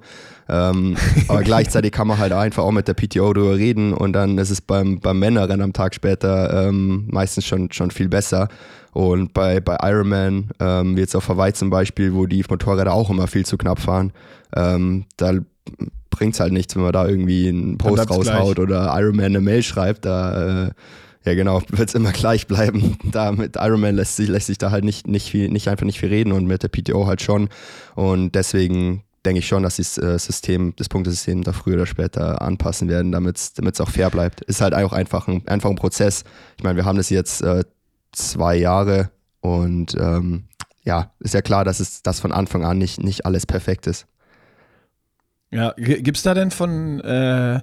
[0.50, 4.38] Ähm, aber gleichzeitig kann man halt einfach auch mit der PTO drüber reden und dann
[4.38, 8.50] ist es beim, beim Männerrennen am Tag später ähm, meistens schon, schon viel besser.
[8.94, 13.10] Und bei, bei Ironman, ähm, wie jetzt auf Hawaii zum Beispiel, wo die Motorräder auch
[13.10, 14.12] immer viel zu knapp fahren,
[14.54, 15.36] ähm, da
[16.10, 18.60] bringt es halt nichts, wenn man da irgendwie einen Post raushaut gleich.
[18.60, 20.06] oder Ironman eine Mail schreibt.
[20.06, 20.72] Da, äh,
[21.26, 22.98] ja genau, wird es immer gleich bleiben.
[23.12, 26.00] Da mit Ironman lässt sich, lässt sich da halt nicht, nicht, viel, nicht einfach nicht
[26.00, 27.50] viel reden und mit der PTO halt schon.
[27.96, 32.42] Und deswegen denke ich schon, dass das äh, System, das Punktesystem da früher oder später
[32.42, 34.42] anpassen werden, damit es auch fair bleibt.
[34.42, 36.24] Ist halt auch einfach ein, einfach ein Prozess.
[36.58, 37.64] Ich meine, wir haben das jetzt äh,
[38.12, 40.46] zwei Jahre und ähm,
[40.84, 44.08] ja, ist ja klar, dass es das von Anfang an nicht, nicht alles perfekt ist.
[45.52, 47.60] Ja, gibt es da denn von äh,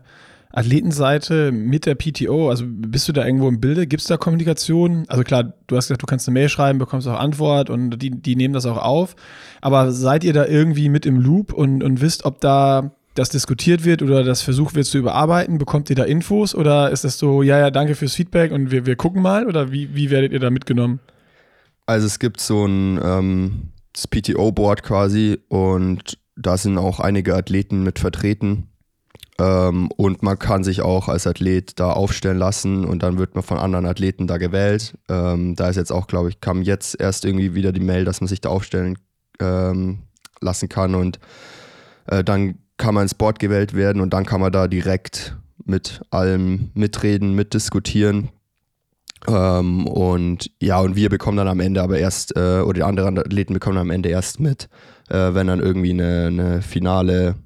[0.52, 3.86] Athletenseite mit der PTO, also bist du da irgendwo im Bilde?
[3.86, 5.04] Gibt es da Kommunikation?
[5.08, 8.10] Also klar, du hast gesagt, du kannst eine Mail schreiben, bekommst auch Antwort und die,
[8.10, 9.14] die nehmen das auch auf.
[9.60, 13.84] Aber seid ihr da irgendwie mit im Loop und, und wisst, ob da das diskutiert
[13.84, 15.58] wird oder das versucht wird zu überarbeiten?
[15.58, 18.86] Bekommt ihr da Infos oder ist das so, ja, ja, danke fürs Feedback und wir,
[18.86, 19.46] wir gucken mal?
[19.46, 21.00] Oder wie, wie werdet ihr da mitgenommen?
[21.84, 23.68] Also es gibt so ein ähm,
[24.10, 28.68] PTO-Board quasi und da sind auch einige Athleten mit vertreten.
[29.40, 33.44] Ähm, und man kann sich auch als Athlet da aufstellen lassen und dann wird man
[33.44, 34.96] von anderen Athleten da gewählt.
[35.08, 38.20] Ähm, da ist jetzt auch, glaube ich, kam jetzt erst irgendwie wieder die Mail, dass
[38.20, 38.98] man sich da aufstellen
[39.40, 40.00] ähm,
[40.40, 41.20] lassen kann und
[42.06, 46.00] äh, dann kann man ins Board gewählt werden und dann kann man da direkt mit
[46.10, 48.30] allem mitreden, mitdiskutieren.
[49.26, 53.18] Ähm, und ja, und wir bekommen dann am Ende aber erst, äh, oder die anderen
[53.18, 54.68] Athleten bekommen am Ende erst mit,
[55.08, 57.36] äh, wenn dann irgendwie eine, eine finale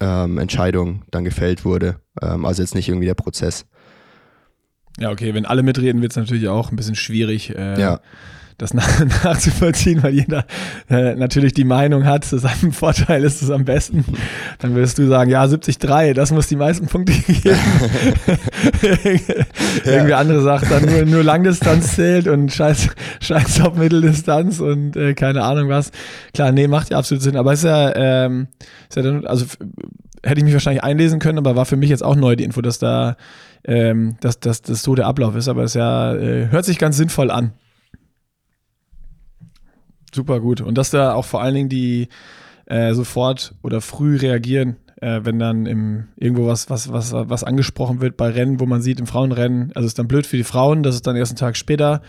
[0.00, 2.00] ähm, Entscheidung dann gefällt wurde.
[2.22, 3.66] Ähm, also jetzt nicht irgendwie der Prozess.
[4.98, 7.54] Ja, okay, wenn alle mitreden, wird es natürlich auch ein bisschen schwierig.
[7.54, 8.00] Äh, ja
[8.60, 10.44] das nach, nachzuvollziehen, weil jeder
[10.88, 14.04] äh, natürlich die Meinung hat, zu seinem Vorteil ist es am besten.
[14.58, 17.58] Dann würdest du sagen, ja, 73, das muss die meisten Punkte geben.
[19.84, 22.88] Irgendwie andere sagt dann nur, nur Langdistanz zählt und scheiß,
[23.20, 25.90] scheiß auf Mitteldistanz und äh, keine Ahnung was.
[26.34, 27.36] Klar, nee, macht ja absolut Sinn.
[27.36, 28.48] Aber ist ja, ähm,
[28.88, 29.46] ist ja dann, also
[30.22, 32.60] hätte ich mich wahrscheinlich einlesen können, aber war für mich jetzt auch neu die Info,
[32.60, 33.16] dass da
[33.64, 36.96] ähm, dass, dass das so der Ablauf ist, aber es ja, äh, hört sich ganz
[36.96, 37.52] sinnvoll an.
[40.14, 40.60] Super gut.
[40.60, 42.08] Und dass da auch vor allen Dingen die
[42.66, 48.00] äh, sofort oder früh reagieren, äh, wenn dann im, irgendwo was, was, was, was angesprochen
[48.00, 50.82] wird bei Rennen, wo man sieht, im Frauenrennen, also ist dann blöd für die Frauen,
[50.82, 52.02] dass es dann erst einen Tag später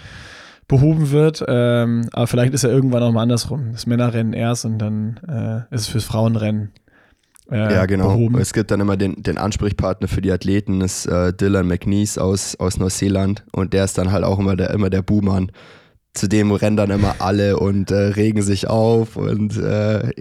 [0.68, 1.44] behoben wird.
[1.48, 3.72] Ähm, aber vielleicht ist ja irgendwann auch mal andersrum.
[3.74, 6.72] Das Männerrennen erst und dann äh, ist es fürs Frauenrennen.
[7.52, 8.16] Äh, ja, genau.
[8.16, 8.38] Behoben.
[8.38, 12.24] Es gibt dann immer den, den Ansprechpartner für die Athleten, das ist äh, Dylan McNeese
[12.24, 15.52] aus, aus Neuseeland und der ist dann halt auch immer der, immer der Buhmann
[16.14, 20.12] zu dem rennen dann immer alle und äh, regen sich auf und äh,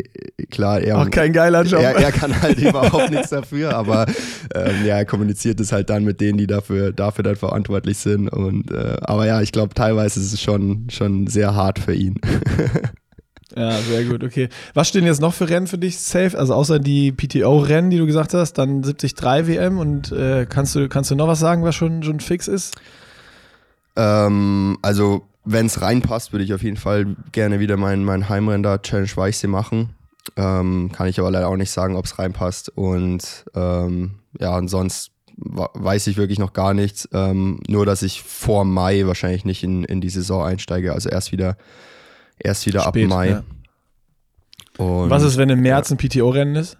[0.50, 1.82] klar, er, auch kein geiler Job.
[1.82, 4.06] Er, er kann halt überhaupt nichts dafür, aber
[4.54, 8.28] ähm, ja, er kommuniziert es halt dann mit denen, die dafür, dafür dann verantwortlich sind.
[8.28, 12.20] Und äh, aber ja, ich glaube, teilweise ist es schon, schon sehr hart für ihn.
[13.56, 14.48] ja, sehr gut, okay.
[14.74, 16.38] Was stehen jetzt noch für Rennen für dich safe?
[16.38, 19.16] Also außer die PTO-Rennen, die du gesagt hast, dann 73
[19.48, 22.76] WM und äh, kannst du, kannst du noch was sagen, was schon, schon fix ist?
[23.96, 28.82] Ähm, also wenn es reinpasst, würde ich auf jeden Fall gerne wieder mein, mein Heimrennen
[28.82, 29.90] Challenge Weichsee machen.
[30.36, 32.70] Ähm, kann ich aber leider auch nicht sagen, ob es reinpasst.
[32.70, 37.08] Und ähm, ja, und sonst weiß ich wirklich noch gar nichts.
[37.12, 40.92] Ähm, nur, dass ich vor Mai wahrscheinlich nicht in, in die Saison einsteige.
[40.92, 41.56] Also erst wieder,
[42.38, 43.28] erst wieder Spät, ab Mai.
[43.30, 43.42] Ja.
[44.78, 45.96] Und, Was ist, wenn im März ja.
[45.96, 46.78] ein PTO-Rennen ist?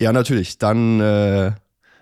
[0.00, 0.58] Ja, natürlich.
[0.58, 1.52] Dann äh,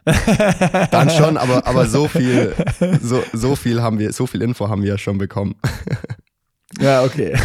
[0.90, 2.54] Dann schon, aber, aber so viel,
[3.02, 5.56] so, so viel haben wir, so viel Info haben wir ja schon bekommen.
[6.80, 7.34] Ja, okay.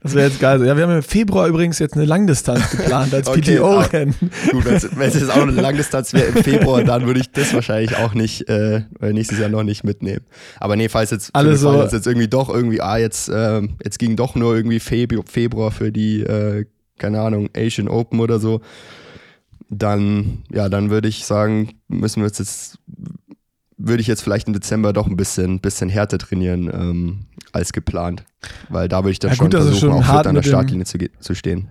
[0.00, 0.62] Das wäre jetzt geil.
[0.66, 4.14] Ja, wir haben im Februar übrigens jetzt eine Langdistanz geplant als okay, PTO-Rennen.
[4.50, 7.96] Gut, wenn es jetzt auch eine Langdistanz wäre im Februar, dann würde ich das wahrscheinlich
[7.96, 10.26] auch nicht, äh, nächstes Jahr noch nicht mitnehmen.
[10.60, 13.98] Aber nee, falls jetzt, Alle so, falls jetzt irgendwie doch irgendwie, ah, jetzt, äh, jetzt
[13.98, 16.66] ging doch nur irgendwie Februar für die, äh,
[16.98, 18.60] keine Ahnung, Asian Open oder so,
[19.70, 22.78] dann, ja, dann würde ich sagen, müssen wir jetzt,
[23.76, 28.24] würde ich jetzt vielleicht im Dezember doch ein bisschen, bisschen härter trainieren ähm, als geplant.
[28.68, 30.98] Weil da würde ich dann ja, schon gut, versuchen, schon auch an der Startlinie zu,
[31.20, 31.70] zu stehen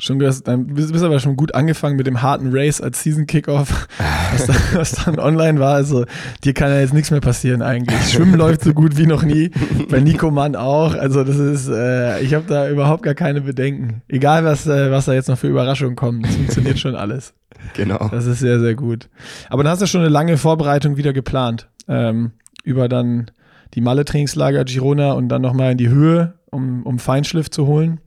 [0.00, 3.26] schon gehört, dann bist, bist aber schon gut angefangen mit dem harten Race als Season
[3.26, 3.88] Kickoff,
[4.32, 5.74] was, dann, was dann online war.
[5.74, 6.04] Also
[6.44, 8.12] dir kann ja jetzt nichts mehr passieren eigentlich.
[8.12, 9.50] Schwimmen läuft so gut wie noch nie.
[9.88, 10.94] Bei Nico Mann auch.
[10.94, 14.02] Also das ist, äh, ich habe da überhaupt gar keine Bedenken.
[14.08, 17.34] Egal was, äh, was da jetzt noch für Überraschungen kommen, das funktioniert schon alles.
[17.74, 18.08] Genau.
[18.10, 19.08] Das ist sehr, sehr gut.
[19.48, 21.68] Aber dann hast du schon eine lange Vorbereitung wieder geplant.
[21.88, 22.32] Ähm,
[22.64, 23.30] über dann
[23.74, 28.00] die Malle-Trainingslager Girona und dann nochmal in die Höhe, um, um Feinschliff zu holen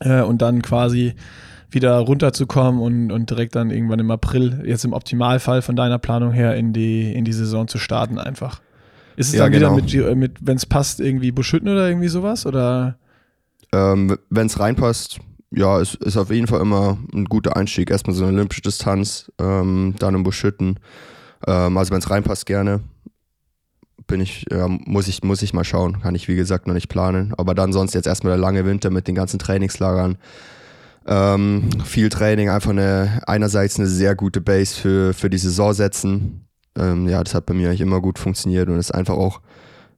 [0.00, 1.14] äh, und dann quasi
[1.70, 6.32] wieder runterzukommen und, und direkt dann irgendwann im April, jetzt im Optimalfall von deiner Planung
[6.32, 8.60] her, in die, in die Saison zu starten einfach.
[9.16, 9.76] Ist es ja, dann genau.
[9.76, 12.46] wieder mit, mit wenn es passt, irgendwie Buschütten oder irgendwie sowas?
[12.46, 12.98] Oder?
[13.72, 15.18] Ähm, wenn es reinpasst,
[15.50, 17.90] ja, es ist auf jeden Fall immer ein guter Einstieg.
[17.90, 20.78] Erstmal so eine olympische Distanz, ähm, dann im Buschütten.
[21.46, 22.80] Ähm, also wenn es reinpasst, gerne
[24.06, 26.00] bin ich, ja, muss ich, muss ich mal schauen.
[26.00, 27.34] Kann ich, wie gesagt, noch nicht planen.
[27.36, 30.18] Aber dann sonst jetzt erstmal der lange Winter mit den ganzen Trainingslagern.
[31.06, 36.46] Ähm, viel Training, einfach eine, einerseits eine sehr gute Base für, für die Saison setzen.
[36.76, 39.40] Ähm, ja, das hat bei mir eigentlich immer gut funktioniert und ist einfach auch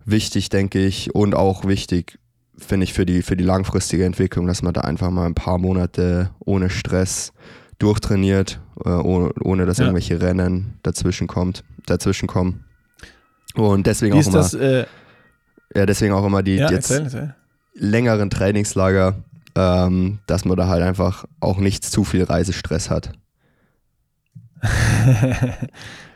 [0.04, 2.18] wichtig, denke ich, und auch wichtig,
[2.56, 5.58] finde ich, für die, für die langfristige Entwicklung, dass man da einfach mal ein paar
[5.58, 7.32] Monate ohne Stress
[7.78, 9.84] durchtrainiert, äh, ohne, ohne dass ja.
[9.84, 12.64] irgendwelche Rennen dazwischen kommt, dazwischen kommen.
[13.54, 14.38] Und deswegen Wie auch immer.
[14.38, 14.86] Das, äh,
[15.74, 17.34] ja, deswegen auch immer die, ja, jetzt erzähl, erzähl.
[17.74, 19.16] längeren Trainingslager,
[19.54, 23.12] ähm, dass man da halt einfach auch nicht zu viel Reisestress hat.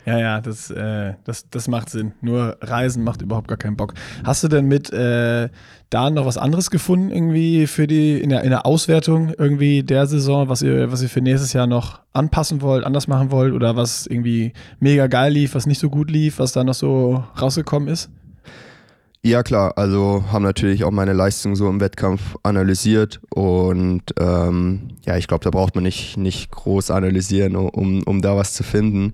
[0.05, 2.13] ja, ja, das, äh, das, das macht Sinn.
[2.21, 3.93] Nur Reisen macht überhaupt gar keinen Bock.
[4.23, 5.49] Hast du denn mit äh,
[5.89, 10.05] da noch was anderes gefunden, irgendwie für die, in der, in der Auswertung irgendwie der
[10.07, 13.75] Saison, was ihr, was ihr für nächstes Jahr noch anpassen wollt, anders machen wollt oder
[13.75, 17.87] was irgendwie mega geil lief, was nicht so gut lief, was da noch so rausgekommen
[17.87, 18.09] ist?
[19.25, 19.77] Ja, klar.
[19.77, 25.45] Also haben natürlich auch meine Leistung so im Wettkampf analysiert und ähm, ja, ich glaube,
[25.45, 29.13] da braucht man nicht, nicht groß analysieren, um, um da was zu finden.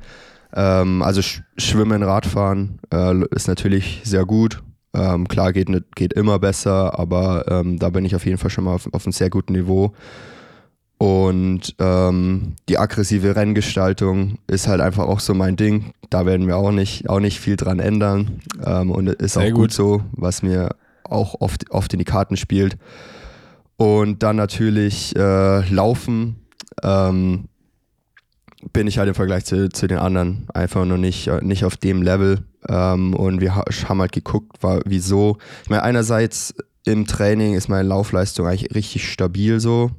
[0.54, 4.62] Ähm, also Sch Schwimmen, Radfahren äh, ist natürlich sehr gut.
[4.94, 8.64] Ähm, klar, geht, geht immer besser, aber ähm, da bin ich auf jeden Fall schon
[8.64, 9.94] mal auf, auf einem sehr guten Niveau.
[10.98, 15.94] Und ähm, die aggressive Renngestaltung ist halt einfach auch so mein Ding.
[16.10, 18.42] Da werden wir auch nicht, auch nicht viel dran ändern.
[18.66, 19.56] Ähm, und ist Sehr auch gut.
[19.56, 20.76] gut so, was mir
[21.06, 22.78] auch oft, oft in die Karten spielt.
[23.78, 26.36] Und dann natürlich äh, Laufen.
[26.84, 27.46] Ähm,
[28.74, 32.02] bin ich halt im Vergleich zu, zu den anderen einfach noch nicht, nicht auf dem
[32.02, 32.40] Level.
[32.68, 35.38] Ähm, und wir haben halt geguckt, war, wieso.
[35.64, 36.54] Ich meine, einerseits
[36.86, 39.92] im Training ist meine Laufleistung eigentlich richtig stabil so.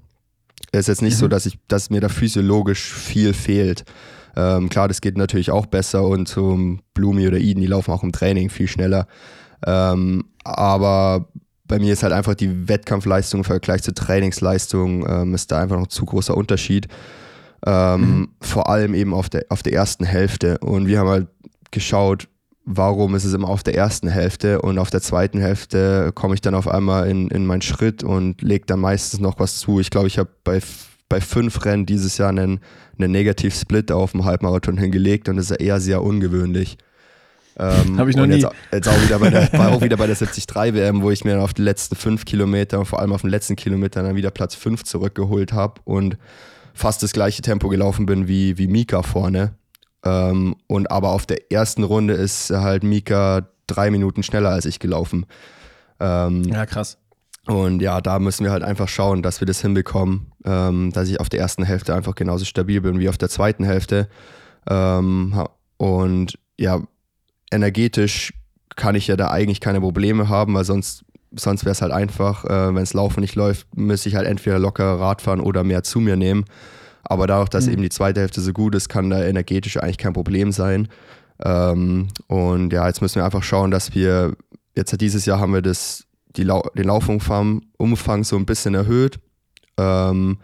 [0.73, 1.21] Es ist jetzt nicht mhm.
[1.21, 3.85] so, dass, ich, dass mir da physiologisch viel fehlt.
[4.37, 8.03] Ähm, klar, das geht natürlich auch besser und zum Blumi oder Eden, die laufen auch
[8.03, 9.07] im Training viel schneller.
[9.67, 11.29] Ähm, aber
[11.65, 15.79] bei mir ist halt einfach die Wettkampfleistung im Vergleich zur Trainingsleistung ähm, ist da einfach
[15.79, 16.89] noch zu großer Unterschied.
[17.67, 18.29] Ähm, mhm.
[18.41, 20.59] Vor allem eben auf der, auf der ersten Hälfte.
[20.59, 21.29] Und wir haben halt
[21.71, 22.29] geschaut,
[22.65, 26.41] warum ist es immer auf der ersten Hälfte und auf der zweiten Hälfte komme ich
[26.41, 29.81] dann auf einmal in, in meinen Schritt und lege dann meistens noch was zu.
[29.81, 30.61] Ich glaube, ich habe bei,
[31.09, 32.61] bei fünf Rennen dieses Jahr einen,
[32.99, 36.79] einen Negativ-Split auf dem Halbmarathon hingelegt und das ist eher sehr ungewöhnlich.
[37.59, 38.37] Ähm, Habe ich noch nie.
[38.37, 41.43] Jetzt, jetzt auch, wieder bei der, auch wieder bei der 73 WM, wo ich mir
[41.43, 44.55] auf die letzten fünf Kilometer und vor allem auf den letzten Kilometern dann wieder Platz
[44.55, 46.17] fünf zurückgeholt habe und
[46.75, 49.55] fast das gleiche Tempo gelaufen bin wie, wie Mika vorne.
[50.05, 54.79] Ähm, und aber auf der ersten Runde ist halt Mika drei Minuten schneller als ich
[54.79, 55.27] gelaufen.
[55.99, 56.99] Ähm, ja, krass.
[57.47, 61.21] Und ja, da müssen wir halt einfach schauen, dass wir das hinbekommen, ähm, dass ich
[61.21, 64.09] auf der ersten Hälfte einfach genauso stabil bin wie auf der zweiten Hälfte.
[64.69, 65.47] Ähm,
[65.79, 66.83] und ja,
[67.51, 68.33] energetisch
[68.77, 72.45] kann ich ja da eigentlich keine Probleme haben, weil sonst, sonst wäre es halt einfach,
[72.45, 75.83] äh, wenn es Laufen nicht läuft, müsste ich halt entweder locker Rad fahren oder mehr
[75.83, 76.45] zu mir nehmen.
[77.05, 77.73] Aber dadurch, dass mhm.
[77.73, 80.89] eben die zweite Hälfte so gut ist, kann da energetisch eigentlich kein Problem sein.
[81.43, 84.37] Ähm, und ja, jetzt müssen wir einfach schauen, dass wir,
[84.77, 86.07] jetzt dieses Jahr haben wir das,
[86.37, 89.19] die Lau den Laufumfang Umfang so ein bisschen erhöht.
[89.79, 90.39] Ähm,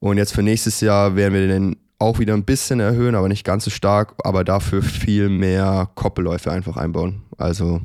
[0.00, 3.44] und jetzt für nächstes Jahr werden wir den auch wieder ein bisschen erhöhen, aber nicht
[3.44, 7.22] ganz so stark, aber dafür viel mehr Koppelläufe einfach einbauen.
[7.38, 7.80] Also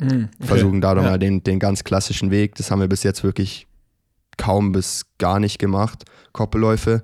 [0.00, 0.46] mhm, okay.
[0.46, 1.18] versuchen da nochmal ja.
[1.18, 2.54] den, den ganz klassischen Weg.
[2.56, 3.66] Das haben wir bis jetzt wirklich
[4.36, 7.02] kaum bis gar nicht gemacht, Koppelläufe.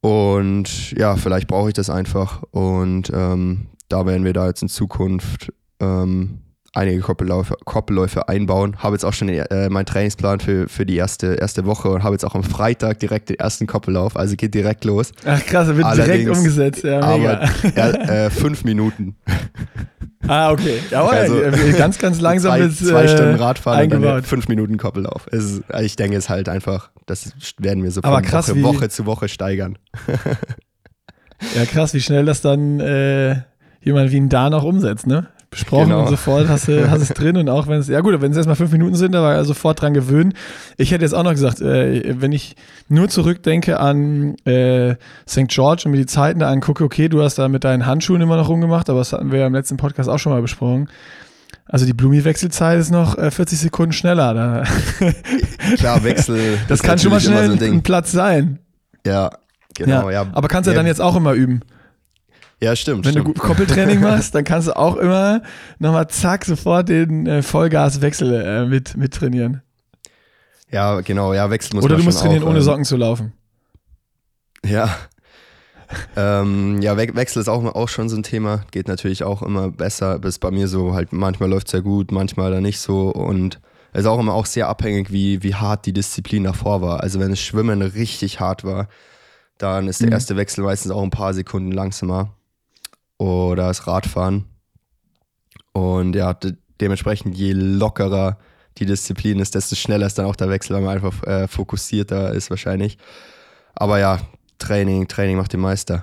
[0.00, 2.42] Und ja, vielleicht brauche ich das einfach.
[2.52, 6.38] Und ähm, da werden wir da jetzt in Zukunft ähm,
[6.72, 8.76] einige Koppelläufe, Koppelläufe einbauen.
[8.78, 12.14] Habe jetzt auch schon äh, meinen Trainingsplan für, für die erste, erste Woche und habe
[12.14, 14.16] jetzt auch am Freitag direkt den ersten Koppellauf.
[14.16, 15.12] Also geht direkt los.
[15.24, 16.84] Ach krass, er wird Allerdings, direkt umgesetzt.
[16.84, 17.40] Ja, mega.
[17.76, 19.16] Aber äh, fünf Minuten.
[20.30, 20.78] Ah, okay.
[20.92, 21.40] Ja, aber also,
[21.76, 24.06] ganz, ganz langsam zwei, bis, zwei Stunden äh, Radfahren eingebaut.
[24.06, 25.26] und dann fünf Minuten Koppellauf.
[25.26, 28.88] Ist, also ich denke es halt einfach, das werden wir so von krass, Woche, Woche,
[28.90, 29.76] zu Woche steigern.
[31.56, 33.42] ja, krass, wie schnell das dann äh,
[33.80, 35.26] jemand wie ein Dan auch umsetzt, ne?
[35.50, 36.02] Besprochen genau.
[36.02, 38.36] und sofort hast du hast es drin und auch wenn es, ja gut, wenn es
[38.36, 40.34] erstmal fünf Minuten sind, da war er sofort dran gewöhnt.
[40.76, 42.54] Ich hätte jetzt auch noch gesagt, äh, wenn ich
[42.88, 44.94] nur zurückdenke an äh,
[45.28, 45.48] St.
[45.48, 48.36] George und mir die Zeiten da angucke, okay, du hast da mit deinen Handschuhen immer
[48.36, 50.88] noch rumgemacht, aber das hatten wir ja im letzten Podcast auch schon mal besprochen.
[51.66, 54.64] Also die Blumi-Wechselzeit ist noch äh, 40 Sekunden schneller.
[55.78, 56.58] Klar, Wechsel.
[56.68, 58.60] Das kann schon mal schnell so ein, ein, Platz sein.
[59.04, 59.30] Ja,
[59.74, 60.10] genau.
[60.10, 60.24] Ja.
[60.24, 60.30] ja.
[60.32, 61.62] Aber kannst du ja dann jetzt auch immer üben.
[62.62, 63.06] Ja, stimmt.
[63.06, 63.28] Wenn stimmt.
[63.28, 65.42] du gut Koppeltraining machst, dann kannst du auch immer
[65.78, 69.62] nochmal zack, sofort den äh, Vollgaswechsel äh, mit, mit trainieren.
[70.70, 72.96] Ja, genau, ja, wechseln muss Oder man du musst trainieren, auch, ohne ähm, Socken zu
[72.96, 73.32] laufen.
[74.64, 74.94] Ja.
[76.16, 78.62] ähm, ja, We Wechsel ist auch, auch schon so ein Thema.
[78.70, 80.18] Geht natürlich auch immer besser.
[80.18, 83.08] Bis bei mir so halt, manchmal läuft es ja gut, manchmal dann nicht so.
[83.08, 83.58] Und
[83.92, 87.00] es ist auch immer auch sehr abhängig, wie, wie hart die Disziplin davor war.
[87.00, 88.88] Also wenn das Schwimmen richtig hart war,
[89.56, 90.12] dann ist der mhm.
[90.12, 92.34] erste Wechsel meistens auch ein paar Sekunden langsamer
[93.20, 94.46] oder das Radfahren.
[95.72, 98.38] Und ja, de dementsprechend je lockerer
[98.78, 102.32] die Disziplin ist, desto schneller ist dann auch der Wechsel, weil man einfach äh, fokussierter
[102.32, 102.96] ist wahrscheinlich.
[103.74, 104.18] Aber ja,
[104.58, 106.02] Training, Training macht den Meister.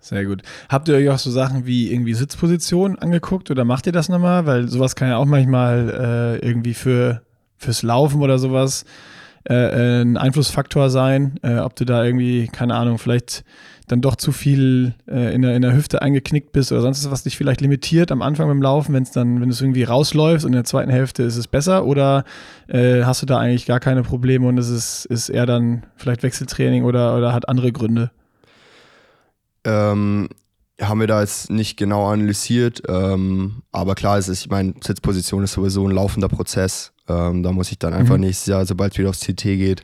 [0.00, 0.40] Sehr gut.
[0.70, 4.46] Habt ihr euch auch so Sachen wie irgendwie Sitzposition angeguckt oder macht ihr das nochmal?
[4.46, 7.20] Weil sowas kann ja auch manchmal äh, irgendwie für,
[7.58, 8.86] fürs Laufen oder sowas
[9.46, 11.38] äh, äh ein Einflussfaktor sein.
[11.42, 13.44] Äh, ob du da irgendwie, keine Ahnung, vielleicht
[13.88, 17.10] dann doch zu viel äh, in, der, in der Hüfte eingeknickt bist oder sonst was,
[17.10, 20.44] was dich vielleicht limitiert am Anfang beim Laufen, wenn es dann, wenn es irgendwie rausläuft
[20.44, 22.24] und in der zweiten Hälfte ist es besser oder
[22.68, 26.22] äh, hast du da eigentlich gar keine Probleme und es ist, ist eher dann vielleicht
[26.22, 28.10] Wechseltraining oder, oder hat andere Gründe?
[29.64, 30.28] Ähm,
[30.80, 35.42] haben wir da jetzt nicht genau analysiert, ähm, aber klar, es ist, ich meine, Sitzposition
[35.42, 36.92] ist sowieso ein laufender Prozess.
[37.08, 38.22] Ähm, da muss ich dann einfach mhm.
[38.22, 39.82] nächstes Jahr, sobald es wieder aufs CT geht,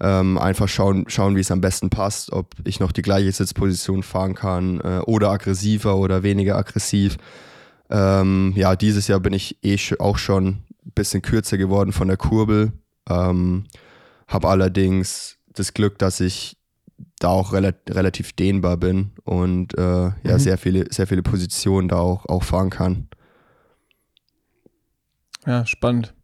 [0.00, 4.02] ähm, einfach schauen, schauen, wie es am besten passt, ob ich noch die gleiche Sitzposition
[4.02, 7.18] fahren kann äh, oder aggressiver oder weniger aggressiv.
[7.90, 12.16] Ähm, ja, dieses Jahr bin ich eh auch schon ein bisschen kürzer geworden von der
[12.16, 12.72] Kurbel.
[13.08, 13.64] Ähm,
[14.26, 16.56] habe allerdings das Glück, dass ich
[17.18, 20.38] da auch rel relativ dehnbar bin und äh, ja, mhm.
[20.38, 23.08] sehr viele, sehr viele Positionen da auch, auch fahren kann.
[25.46, 26.14] Ja, spannend.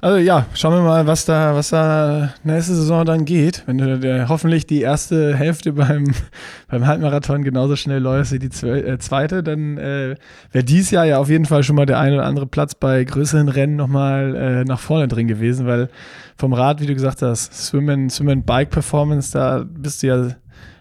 [0.00, 3.64] Also ja, schauen wir mal, was da, was da nächste Saison dann geht.
[3.66, 6.14] Wenn du der, hoffentlich die erste Hälfte beim,
[6.68, 10.14] beim Halbmarathon genauso schnell läufst wie die äh, zweite, dann äh,
[10.52, 13.02] wäre dies Jahr ja auf jeden Fall schon mal der ein oder andere Platz bei
[13.02, 15.88] größeren Rennen nochmal äh, nach vorne drin gewesen, weil
[16.36, 20.06] vom Rad, wie du gesagt hast, Swim and, Swim and Bike Performance, da bist du
[20.06, 20.28] ja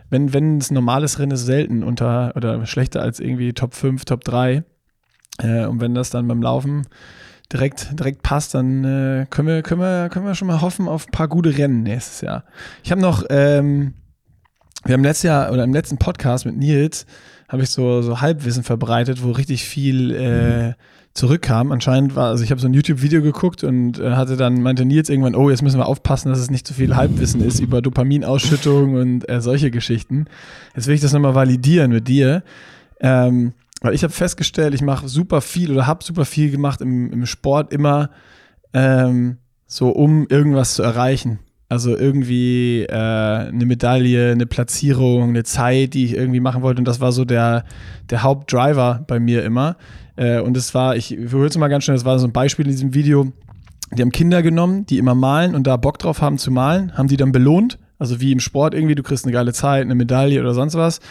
[0.10, 4.24] wenn, wenn es normales Rennen ist, selten unter oder schlechter als irgendwie Top 5, Top
[4.24, 4.64] 3.
[5.40, 6.88] Äh, und wenn das dann beim Laufen
[7.52, 11.08] direkt, direkt passt, dann äh, können, wir, können, wir, können wir schon mal hoffen auf
[11.08, 12.44] ein paar gute Rennen nächstes Jahr.
[12.84, 13.94] Ich habe noch, ähm,
[14.86, 17.06] wir haben letztes Jahr oder im letzten Podcast mit Nils
[17.50, 20.74] habe ich so, so Halbwissen verbreitet, wo richtig viel äh,
[21.14, 21.72] zurückkam.
[21.72, 25.10] Anscheinend war, also ich habe so ein YouTube-Video geguckt und äh, hatte dann, meinte Nils
[25.10, 28.96] irgendwann, oh, jetzt müssen wir aufpassen, dass es nicht zu viel Halbwissen ist über Dopaminausschüttung
[28.96, 30.26] und äh, solche Geschichten.
[30.76, 32.44] Jetzt will ich das nochmal validieren mit dir.
[33.00, 37.12] Ähm, weil ich habe festgestellt, ich mache super viel oder habe super viel gemacht im,
[37.12, 38.10] im Sport immer
[38.74, 41.40] ähm, so, um irgendwas zu erreichen.
[41.70, 46.80] Also irgendwie äh, eine Medaille, eine Platzierung, eine Zeit, die ich irgendwie machen wollte.
[46.80, 47.66] Und das war so der,
[48.10, 49.76] der Hauptdriver bei mir immer.
[50.16, 52.66] Äh, und es war, ich höre es mal ganz schnell, das war so ein Beispiel
[52.66, 53.34] in diesem Video.
[53.92, 57.10] Die haben Kinder genommen, die immer malen und da Bock drauf haben zu malen, haben
[57.10, 57.80] die dann belohnt.
[58.00, 61.02] Also wie im Sport irgendwie, du kriegst eine geile Zeit, eine Medaille oder sonst was.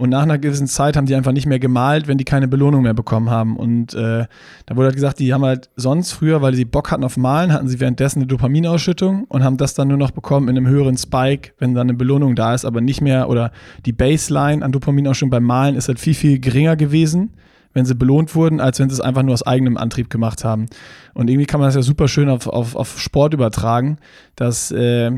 [0.00, 2.84] Und nach einer gewissen Zeit haben die einfach nicht mehr gemalt, wenn die keine Belohnung
[2.84, 3.58] mehr bekommen haben.
[3.58, 4.24] Und äh,
[4.64, 7.52] da wurde halt gesagt, die haben halt sonst früher, weil sie Bock hatten auf Malen,
[7.52, 10.96] hatten sie währenddessen eine Dopaminausschüttung und haben das dann nur noch bekommen in einem höheren
[10.96, 13.52] Spike, wenn dann eine Belohnung da ist, aber nicht mehr oder
[13.84, 17.34] die Baseline an Dopaminausschüttung beim Malen ist halt viel, viel geringer gewesen
[17.72, 20.66] wenn sie belohnt wurden, als wenn sie es einfach nur aus eigenem Antrieb gemacht haben.
[21.14, 23.98] Und irgendwie kann man das ja super schön auf, auf, auf Sport übertragen,
[24.34, 25.12] dass äh,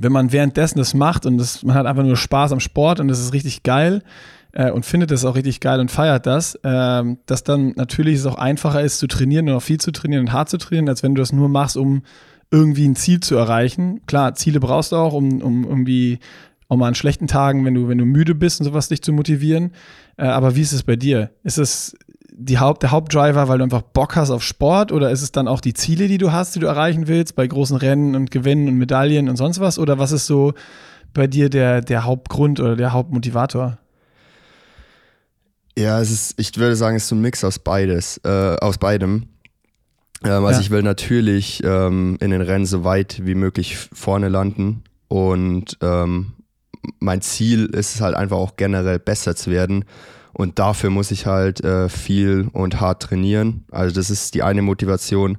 [0.00, 3.08] wenn man währenddessen das macht und das, man hat einfach nur Spaß am Sport und
[3.08, 4.02] das ist richtig geil
[4.52, 8.26] äh, und findet es auch richtig geil und feiert das, äh, dass dann natürlich es
[8.26, 11.02] auch einfacher ist zu trainieren und auch viel zu trainieren und hart zu trainieren, als
[11.02, 12.02] wenn du das nur machst, um
[12.50, 14.00] irgendwie ein Ziel zu erreichen.
[14.06, 16.20] Klar, Ziele brauchst du auch, um, um irgendwie
[16.68, 19.12] auch mal an schlechten Tagen, wenn du, wenn du müde bist und sowas, dich zu
[19.12, 19.72] motivieren.
[20.16, 21.30] Äh, aber wie ist es bei dir?
[21.42, 21.96] Ist es
[22.38, 25.48] die Haupt, der Hauptdriver, weil du einfach Bock hast auf Sport oder ist es dann
[25.48, 28.68] auch die Ziele, die du hast, die du erreichen willst bei großen Rennen und Gewinnen
[28.68, 29.78] und Medaillen und sonst was?
[29.78, 30.52] Oder was ist so
[31.14, 33.78] bei dir der, der Hauptgrund oder der Hauptmotivator?
[35.78, 38.76] Ja, es ist, ich würde sagen, es ist so ein Mix aus beides, äh, aus
[38.76, 39.28] beidem.
[40.22, 40.60] Ähm, also ja.
[40.60, 46.32] ich will natürlich ähm, in den Rennen so weit wie möglich vorne landen und ähm,
[47.00, 49.86] mein Ziel ist es halt einfach auch generell besser zu werden
[50.36, 53.64] und dafür muss ich halt äh, viel und hart trainieren.
[53.70, 55.38] Also das ist die eine Motivation.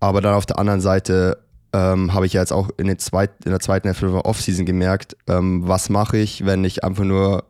[0.00, 1.38] Aber dann auf der anderen Seite
[1.72, 4.66] ähm, habe ich ja jetzt auch in, den zweit, in der zweiten Hälfte der Offseason
[4.66, 7.44] gemerkt, ähm, was mache ich, wenn ich einfach nur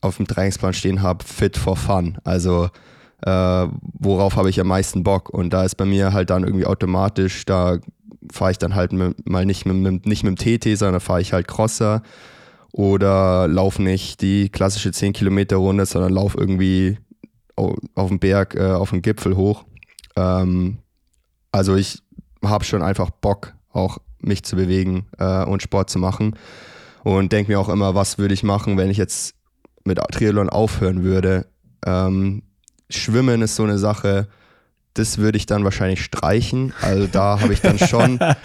[0.00, 2.18] auf dem Trainingsplan stehen habe, fit for fun.
[2.22, 2.68] Also
[3.26, 3.66] äh,
[3.98, 5.28] worauf habe ich am meisten Bock?
[5.28, 7.78] Und da ist bei mir halt dann irgendwie automatisch, da
[8.30, 11.20] fahre ich dann halt mit, mal nicht mit, mit, nicht mit dem TT, sondern fahre
[11.20, 12.02] ich halt Crosser
[12.72, 16.98] oder lauf nicht die klassische 10 Kilometer Runde, sondern lauf irgendwie
[17.54, 19.64] auf dem Berg, äh, auf dem Gipfel hoch.
[20.16, 20.78] Ähm,
[21.52, 22.02] also ich
[22.42, 26.36] habe schon einfach Bock, auch mich zu bewegen äh, und Sport zu machen
[27.04, 29.34] und denke mir auch immer, was würde ich machen, wenn ich jetzt
[29.84, 31.46] mit Triathlon aufhören würde.
[31.84, 32.42] Ähm,
[32.88, 34.28] Schwimmen ist so eine Sache,
[34.94, 36.74] das würde ich dann wahrscheinlich streichen.
[36.80, 38.18] Also da habe ich dann schon.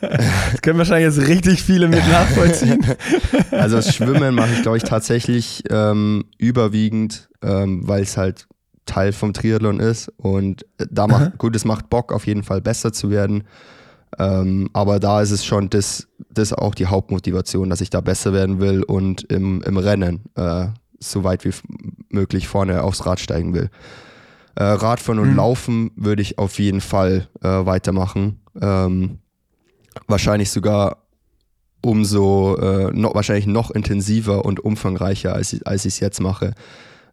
[0.00, 2.84] das können wahrscheinlich jetzt richtig viele mit nachvollziehen.
[3.50, 8.46] also das Schwimmen mache ich, glaube ich, tatsächlich ähm, überwiegend, ähm, weil es halt
[8.86, 10.08] Teil vom Triathlon ist.
[10.16, 13.44] Und da macht, gut, es macht Bock, auf jeden Fall besser zu werden.
[14.18, 18.32] Ähm, aber da ist es schon das, das auch die Hauptmotivation, dass ich da besser
[18.32, 20.66] werden will und im, im Rennen äh,
[21.00, 21.52] so weit wie
[22.10, 23.70] möglich vorne aufs Rad steigen will.
[24.56, 25.36] Äh, Radfahren und mhm.
[25.36, 28.40] Laufen würde ich auf jeden Fall äh, weitermachen.
[28.60, 29.18] Ähm,
[30.06, 30.98] wahrscheinlich sogar
[31.82, 36.54] umso, äh, noch, wahrscheinlich noch intensiver und umfangreicher, als, als ich es jetzt mache.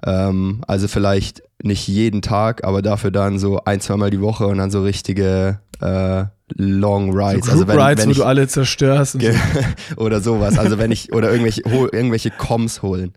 [0.03, 4.57] Ähm, also vielleicht nicht jeden Tag, aber dafür dann so ein, zweimal die Woche und
[4.57, 6.25] dann so richtige äh,
[6.55, 7.45] Long Rides.
[7.45, 9.13] So also wenn, Rides, wenn ich, wo du alle zerstörst.
[9.13, 9.19] So.
[9.97, 10.57] oder sowas.
[10.57, 13.13] Also wenn ich, oder irgendwelche, irgendwelche Coms holen.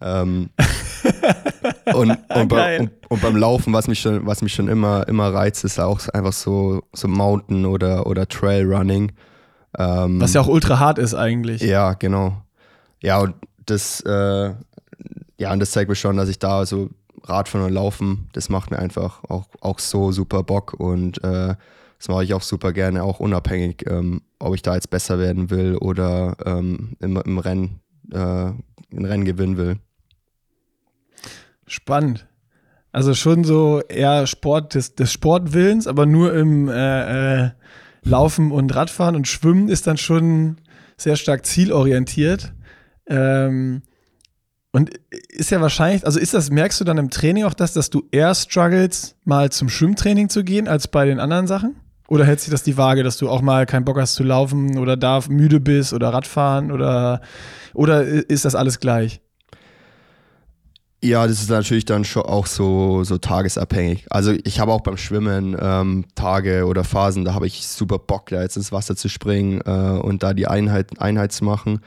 [0.00, 0.50] Ähm,
[1.94, 5.32] und, und, bei, und, und, beim Laufen, was mich schon, was mich schon immer, immer
[5.32, 9.12] reizt, ist auch einfach so, so Mountain oder, oder Trail Running.
[9.78, 11.62] Ähm, was ja auch ultra hart ist eigentlich.
[11.62, 12.42] Ja, genau.
[13.02, 13.34] Ja, und
[13.66, 14.54] das, äh,
[15.38, 16.90] ja, und das zeigt mir schon, dass ich da so
[17.24, 21.54] Radfahren und Laufen, das macht mir einfach auch, auch so super Bock und äh,
[21.98, 25.50] das mache ich auch super gerne, auch unabhängig, ähm, ob ich da jetzt besser werden
[25.50, 27.80] will oder ähm, im, im Rennen
[28.12, 28.18] äh,
[28.92, 29.78] ein Rennen gewinnen will.
[31.66, 32.26] Spannend.
[32.92, 37.50] Also schon so eher Sport des, des Sportwillens, aber nur im äh, äh,
[38.02, 40.58] Laufen und Radfahren und Schwimmen ist dann schon
[40.96, 42.54] sehr stark zielorientiert.
[43.06, 43.82] Ähm,
[44.72, 44.90] und
[45.28, 48.08] ist ja wahrscheinlich, also ist das, merkst du dann im Training auch das, dass du
[48.12, 51.76] eher struggles, mal zum Schwimmtraining zu gehen, als bei den anderen Sachen?
[52.08, 54.78] Oder hält sich das die Waage, dass du auch mal keinen Bock hast zu laufen
[54.78, 57.20] oder da müde bist oder Radfahren oder,
[57.74, 59.20] oder ist das alles gleich?
[61.02, 64.06] Ja, das ist natürlich dann schon auch so, so tagesabhängig.
[64.10, 68.30] Also ich habe auch beim Schwimmen ähm, Tage oder Phasen, da habe ich super Bock,
[68.30, 71.80] da jetzt ins Wasser zu springen äh, und da die Einheit, Einheit zu machen.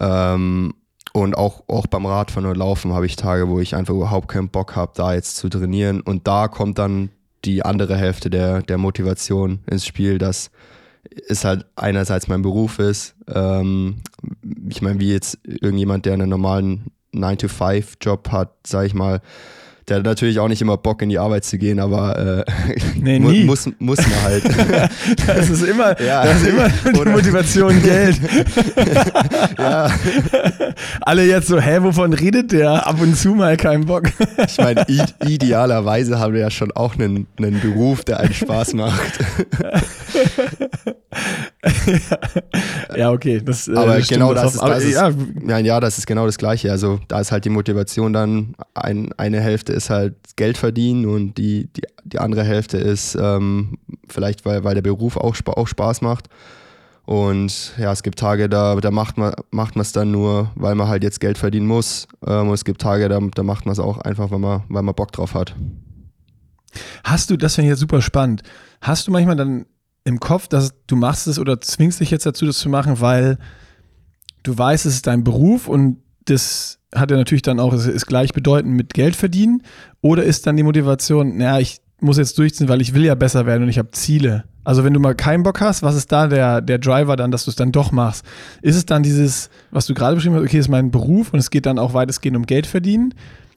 [0.00, 0.74] Ähm,
[1.12, 4.48] und auch, auch beim Radfahren oder Laufen habe ich Tage, wo ich einfach überhaupt keinen
[4.48, 6.00] Bock habe, da jetzt zu trainieren.
[6.00, 7.10] Und da kommt dann
[7.44, 10.50] die andere Hälfte der, der Motivation ins Spiel, dass
[11.28, 13.14] es halt einerseits mein Beruf ist.
[13.28, 14.02] Ähm,
[14.68, 19.20] ich meine, wie jetzt irgendjemand, der einen normalen 9-to-5-Job hat, sag ich mal,
[19.88, 22.52] der hat natürlich auch nicht immer Bock in die Arbeit zu gehen, aber äh,
[22.96, 23.44] nee, nie.
[23.44, 24.44] muss, muss man halt.
[25.26, 26.24] das ist immer, ja.
[26.24, 26.68] das ist immer
[27.04, 28.18] die Motivation Geld.
[29.58, 29.90] ja.
[31.02, 32.86] Alle jetzt so, hä, wovon redet der?
[32.86, 34.04] Ab und zu mal keinen Bock.
[34.46, 34.86] ich meine,
[35.26, 39.18] idealerweise haben wir ja schon auch einen, einen Beruf, der einen Spaß macht.
[42.96, 43.40] ja, okay.
[43.44, 45.58] Das, äh, aber genau das, das, ist, das ist, ja.
[45.58, 46.70] ja, das ist genau das Gleiche.
[46.70, 51.38] Also da ist halt die Motivation dann, ein, eine Hälfte ist halt Geld verdienen und
[51.38, 56.02] die, die, die andere Hälfte ist ähm, vielleicht, weil, weil der Beruf auch, auch Spaß
[56.02, 56.28] macht.
[57.06, 60.88] Und ja, es gibt Tage, da, da macht man macht es dann nur, weil man
[60.88, 62.08] halt jetzt Geld verdienen muss.
[62.26, 64.82] Ähm, und es gibt Tage, da, da macht man es auch einfach, weil man, weil
[64.82, 65.54] man Bock drauf hat.
[67.04, 68.42] Hast du, das finde ich jetzt super spannend,
[68.80, 69.66] hast du manchmal dann
[70.04, 73.38] im Kopf, dass du machst es oder zwingst dich jetzt dazu, das zu machen, weil
[74.42, 78.06] du weißt, es ist dein Beruf und das hat ja natürlich dann auch, es ist
[78.06, 79.62] gleichbedeutend mit Geld verdienen?
[80.00, 83.46] Oder ist dann die Motivation, naja, ich muss jetzt durchziehen, weil ich will ja besser
[83.46, 84.44] werden und ich habe Ziele?
[84.62, 87.44] Also wenn du mal keinen Bock hast, was ist da der, der Driver dann, dass
[87.44, 88.24] du es dann doch machst?
[88.62, 91.50] Ist es dann dieses, was du gerade beschrieben hast, okay, ist mein Beruf und es
[91.50, 93.14] geht dann auch weitestgehend um Geld verdienen?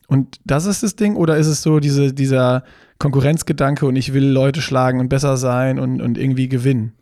[0.08, 1.16] Und das ist das Ding?
[1.16, 2.64] Oder ist es so diese, dieser
[3.00, 6.94] Konkurrenzgedanke und ich will Leute schlagen und besser sein und, und irgendwie gewinnen?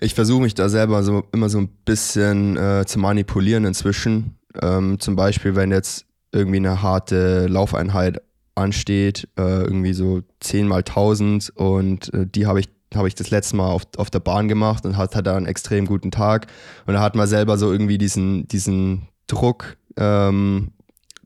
[0.00, 4.36] Ich versuche mich da selber so immer so ein bisschen äh, zu manipulieren inzwischen.
[4.60, 8.22] Ähm, zum Beispiel, wenn jetzt irgendwie eine harte Laufeinheit
[8.54, 13.30] ansteht, äh, irgendwie so 10 mal 1000 und äh, die habe ich habe ich das
[13.30, 16.46] letzte Mal auf, auf der Bahn gemacht und hat, da einen extrem guten Tag.
[16.86, 20.72] Und da hat man selber so irgendwie diesen, diesen Druck, ähm,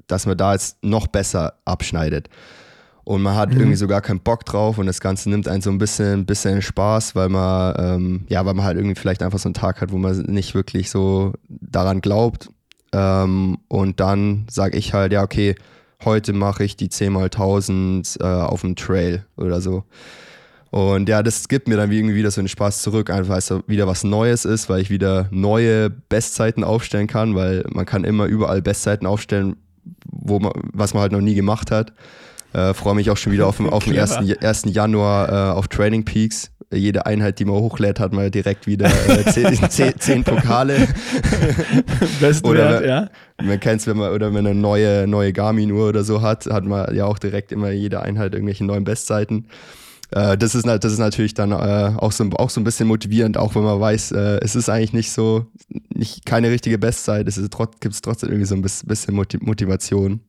[0.07, 2.29] dass man da jetzt noch besser abschneidet.
[3.05, 3.59] Und man hat mhm.
[3.59, 6.63] irgendwie so gar keinen Bock drauf und das Ganze nimmt einen so ein bisschen, bisschen
[6.63, 9.91] Spaß, weil man, ähm, ja, weil man halt irgendwie vielleicht einfach so einen Tag hat,
[9.91, 12.49] wo man nicht wirklich so daran glaubt
[12.93, 15.55] ähm, und dann sage ich halt, ja, okay,
[16.05, 19.85] heute mache ich die 10 mal 1000 äh, auf dem Trail oder so.
[20.71, 23.53] Und ja, das gibt mir dann irgendwie wieder so einen Spaß zurück, einfach weil es
[23.67, 28.25] wieder was Neues ist, weil ich wieder neue Bestzeiten aufstellen kann, weil man kann immer
[28.25, 29.57] überall Bestzeiten aufstellen,
[30.05, 31.93] wo man, was man halt noch nie gemacht hat.
[32.53, 34.19] Äh, Freue mich auch schon wieder auf, auf den 1.
[34.41, 34.63] 1.
[34.67, 39.25] Januar äh, auf Training Peaks jede Einheit, die man hochlädt, hat man direkt wieder äh,
[39.31, 40.89] zehn, zehn, zehn, Pokale.
[42.21, 43.45] Besten oder Wert, ja.
[43.45, 46.47] Man kennt es, wenn man oder wenn man eine neue, neue Garmin-Uhr oder so hat,
[46.47, 49.49] hat man ja auch direkt immer jede Einheit irgendwelche neuen Bestzeiten.
[50.11, 53.37] Äh, das, ist, das ist natürlich dann äh, auch, so, auch so ein bisschen motivierend,
[53.37, 55.47] auch wenn man weiß, äh, es ist eigentlich nicht so,
[55.95, 60.21] nicht keine richtige Bestzeit, es gibt es trotzdem irgendwie so ein bisschen Motivation.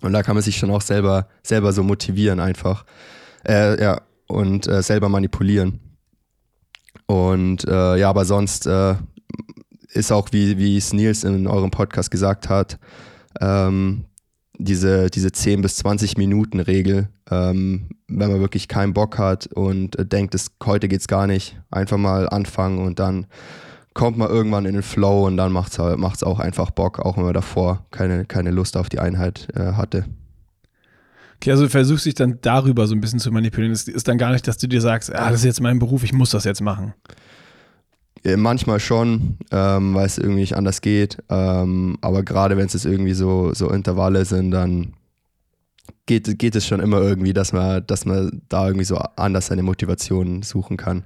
[0.00, 2.84] Und da kann man sich schon auch selber, selber so motivieren einfach.
[3.46, 5.80] Äh, ja, und äh, selber manipulieren.
[7.06, 8.94] Und äh, ja, aber sonst äh,
[9.92, 12.78] ist auch, wie, wie es Nils in eurem Podcast gesagt hat,
[13.40, 14.04] ähm,
[14.58, 19.98] diese, diese 10 bis 20 Minuten Regel, ähm, wenn man wirklich keinen Bock hat und
[19.98, 23.26] äh, denkt, es, heute es gar nicht, einfach mal anfangen und dann
[23.94, 27.24] kommt man irgendwann in den Flow und dann macht es auch einfach Bock, auch wenn
[27.24, 30.04] man davor keine, keine Lust auf die Einheit äh, hatte.
[31.36, 33.72] Okay, also du versuchst dich dann darüber so ein bisschen zu manipulieren.
[33.72, 36.04] Es ist dann gar nicht, dass du dir sagst, ah, das ist jetzt mein Beruf,
[36.04, 36.92] ich muss das jetzt machen.
[38.36, 41.16] Manchmal schon, ähm, weil es irgendwie nicht anders geht.
[41.30, 44.92] Ähm, aber gerade wenn es jetzt irgendwie so, so Intervalle sind, dann
[46.04, 49.62] geht, geht es schon immer irgendwie, dass man, dass man da irgendwie so anders seine
[49.62, 51.04] Motivation suchen kann.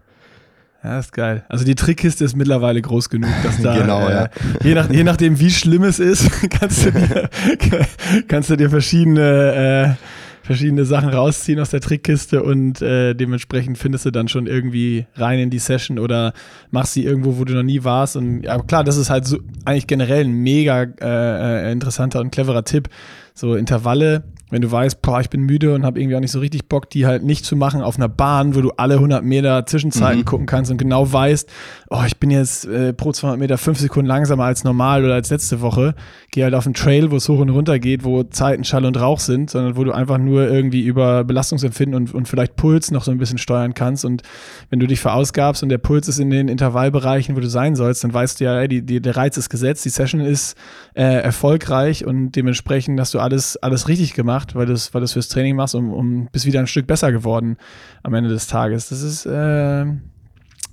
[0.85, 1.45] Ja, ist geil.
[1.49, 4.28] Also die Trickkiste ist mittlerweile groß genug, dass da, genau, äh, ja.
[4.62, 7.30] je, nach, je nachdem, wie schlimm es ist, kannst du dir,
[8.28, 10.14] kannst du dir verschiedene äh,
[10.45, 15.38] verschiedene Sachen rausziehen aus der Trickkiste und äh, dementsprechend findest du dann schon irgendwie rein
[15.38, 16.34] in die Session oder
[16.70, 18.16] machst sie irgendwo, wo du noch nie warst.
[18.16, 22.30] Und ja, klar, das ist halt so eigentlich generell ein mega äh, äh interessanter und
[22.30, 22.90] cleverer Tipp,
[23.32, 24.22] so Intervalle,
[24.55, 26.88] wenn du weißt, boah, ich bin müde und habe irgendwie auch nicht so richtig Bock,
[26.88, 30.24] die halt nicht zu machen auf einer Bahn, wo du alle 100 Meter Zwischenzeiten mhm.
[30.24, 31.51] gucken kannst und genau weißt,
[31.90, 35.30] oh, ich bin jetzt äh, pro 200 Meter fünf Sekunden langsamer als normal oder als
[35.30, 35.97] letzte Woche.
[36.30, 38.97] Geh halt auf einen Trail, wo es hoch und runter geht, wo Zeiten Schall und
[39.01, 43.05] Rauch sind, sondern wo du einfach nur irgendwie über Belastungsempfinden und, und vielleicht Puls noch
[43.05, 44.05] so ein bisschen steuern kannst.
[44.05, 44.22] Und
[44.70, 48.05] wenn du dich verausgabst und der Puls ist in den Intervallbereichen, wo du sein sollst,
[48.05, 50.57] dann weißt du ja, die, die, der Reiz ist gesetzt, die Session ist
[50.95, 55.28] äh, erfolgreich und dementsprechend hast du alles, alles richtig gemacht weil du es weil fürs
[55.28, 57.57] Training machst und, und bist wieder ein Stück besser geworden
[58.03, 58.89] am Ende des Tages.
[58.89, 59.87] Das ist äh,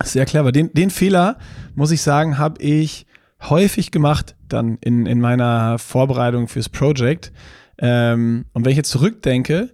[0.03, 0.51] sehr clever.
[0.51, 1.37] Den, den Fehler,
[1.75, 3.05] muss ich sagen, habe ich
[3.49, 7.31] häufig gemacht dann in, in meiner Vorbereitung fürs Project.
[7.81, 9.69] Ähm, und wenn ich jetzt zurückdenke,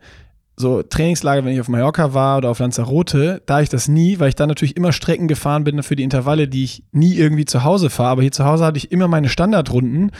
[0.59, 4.29] so Trainingslager, wenn ich auf Mallorca war oder auf Lanzarote, da ich das nie, weil
[4.29, 7.63] ich dann natürlich immer Strecken gefahren bin für die Intervalle, die ich nie irgendwie zu
[7.63, 8.09] Hause fahre.
[8.09, 10.11] Aber hier zu Hause hatte ich immer meine Standardrunden,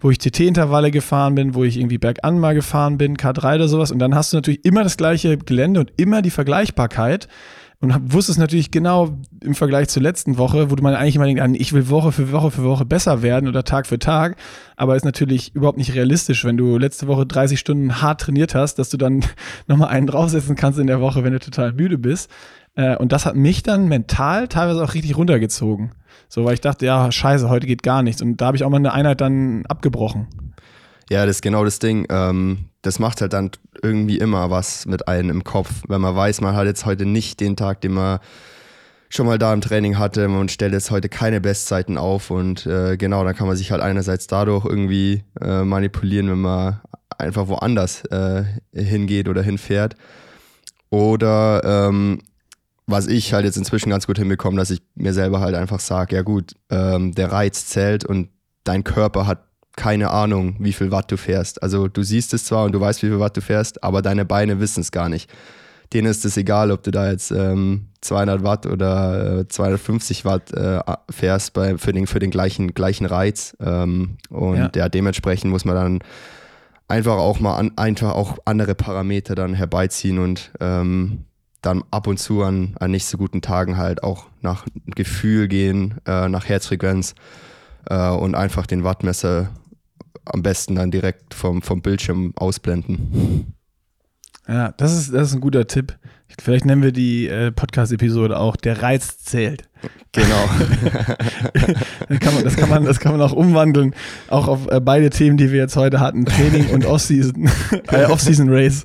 [0.00, 3.90] wo ich TT-Intervalle gefahren bin, wo ich irgendwie bergan mal gefahren bin, K3 oder sowas.
[3.90, 7.26] Und dann hast du natürlich immer das gleiche Gelände und immer die Vergleichbarkeit
[7.80, 11.26] und hab, wusstest natürlich genau im Vergleich zur letzten Woche, wo du mal eigentlich immer
[11.26, 14.36] denkst, ich will Woche für Woche für Woche besser werden oder Tag für Tag,
[14.76, 18.76] aber ist natürlich überhaupt nicht realistisch, wenn du letzte Woche 30 Stunden hart trainiert hast,
[18.76, 19.24] dass du dann
[19.66, 22.30] nochmal einen draufsetzen kannst in der Woche, wenn du total müde bist.
[22.76, 25.92] Äh, und das hat mich dann mental teilweise auch richtig runtergezogen.
[26.28, 28.22] So, weil ich dachte, ja, scheiße, heute geht gar nichts.
[28.22, 30.28] Und da habe ich auch mal eine Einheit dann abgebrochen.
[31.08, 32.06] Ja, das ist genau das Ding.
[32.10, 33.50] Ähm, das macht halt dann
[33.82, 37.40] irgendwie immer was mit einem im Kopf, wenn man weiß, man hat jetzt heute nicht
[37.40, 38.18] den Tag, den man
[39.08, 42.96] schon mal da im Training hatte und stellt jetzt heute keine Bestzeiten auf und äh,
[42.96, 46.80] genau, dann kann man sich halt einerseits dadurch irgendwie äh, manipulieren, wenn man
[47.16, 48.44] einfach woanders äh,
[48.74, 49.94] hingeht oder hinfährt.
[50.90, 52.20] Oder ähm,
[52.86, 56.16] was ich halt jetzt inzwischen ganz gut hinbekomme, dass ich mir selber halt einfach sage,
[56.16, 58.28] ja gut, ähm, der Reiz zählt und
[58.64, 59.45] dein Körper hat
[59.76, 61.62] keine Ahnung, wie viel Watt du fährst.
[61.62, 64.24] Also du siehst es zwar und du weißt, wie viel Watt du fährst, aber deine
[64.24, 65.30] Beine wissen es gar nicht.
[65.92, 70.52] Denen ist es egal, ob du da jetzt ähm, 200 Watt oder äh, 250 Watt
[70.52, 73.56] äh, fährst bei, für, den, für den gleichen, gleichen Reiz.
[73.60, 74.70] Ähm, und ja.
[74.74, 74.88] ja.
[74.88, 75.98] dementsprechend muss man dann
[76.88, 81.24] einfach auch mal an, einfach auch andere Parameter dann herbeiziehen und ähm,
[81.62, 85.96] dann ab und zu an, an nicht so guten Tagen halt auch nach Gefühl gehen,
[86.06, 87.14] äh, nach Herzfrequenz
[87.88, 89.50] äh, und einfach den Wattmesser
[90.26, 93.54] am besten dann direkt vom, vom Bildschirm ausblenden.
[94.48, 95.98] Ja, das ist, das ist ein guter Tipp.
[96.40, 99.64] Vielleicht nennen wir die äh, Podcast-Episode auch Der Reiz zählt.
[100.12, 100.48] Genau.
[102.08, 103.94] das, kann man, das, kann man, das kann man auch umwandeln,
[104.28, 107.50] auch auf äh, beide Themen, die wir jetzt heute hatten, Training und Off-Season,
[107.90, 108.84] äh, Off-Season-Race.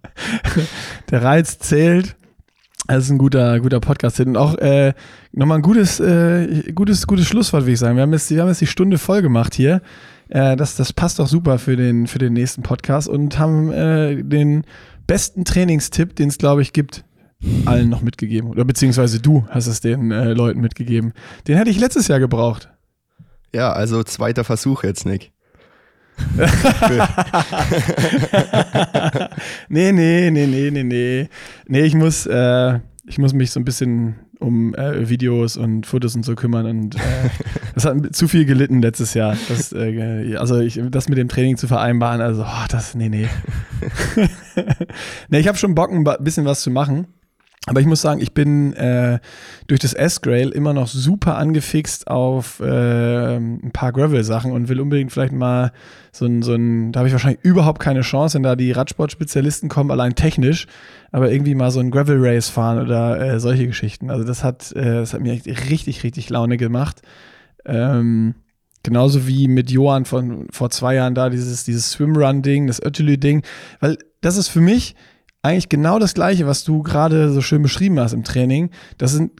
[1.10, 2.16] Der Reiz zählt.
[2.86, 4.20] Das ist ein guter, guter Podcast.
[4.20, 4.94] Und auch äh,
[5.32, 7.96] nochmal ein gutes, äh, gutes, gutes Schlusswort, würde ich sagen.
[7.96, 9.82] Wir haben jetzt, wir haben jetzt die Stunde voll gemacht hier.
[10.28, 14.22] Äh, das, das passt doch super für den, für den nächsten Podcast und haben äh,
[14.22, 14.64] den
[15.06, 17.04] besten Trainingstipp, den es, glaube ich, gibt,
[17.64, 18.50] allen noch mitgegeben.
[18.50, 21.12] Oder beziehungsweise du hast es den äh, Leuten mitgegeben.
[21.48, 22.70] Den hätte ich letztes Jahr gebraucht.
[23.54, 25.32] Ja, also zweiter Versuch jetzt, Nick.
[29.68, 31.28] nee, nee, nee, nee, nee, nee.
[31.68, 36.14] Nee, ich muss, äh, ich muss mich so ein bisschen um äh, Videos und Fotos
[36.14, 36.98] und so kümmern und äh,
[37.74, 39.36] das hat zu viel gelitten letztes Jahr.
[39.48, 43.28] Das, äh, also ich, das mit dem Training zu vereinbaren, also oh, das, nee, nee.
[45.28, 47.06] nee, ich habe schon Bock, ein bisschen was zu machen.
[47.68, 49.18] Aber ich muss sagen, ich bin äh,
[49.66, 55.10] durch das S-Grail immer noch super angefixt auf äh, ein paar Gravel-Sachen und will unbedingt
[55.10, 55.72] vielleicht mal
[56.12, 59.68] so ein, so ein da habe ich wahrscheinlich überhaupt keine Chance, wenn da die Radsport-Spezialisten
[59.68, 60.68] kommen, allein technisch,
[61.10, 64.10] aber irgendwie mal so ein Gravel-Race fahren oder äh, solche Geschichten.
[64.10, 65.32] Also das hat, äh, das hat mir
[65.68, 67.02] richtig, richtig Laune gemacht.
[67.64, 68.36] Ähm,
[68.84, 73.42] genauso wie mit Johann von vor zwei Jahren da, dieses, dieses Swimrun-Ding, das Ötülü-Ding,
[73.80, 74.94] weil das ist für mich
[75.46, 78.70] eigentlich genau das Gleiche, was du gerade so schön beschrieben hast im Training.
[78.98, 79.32] Das sind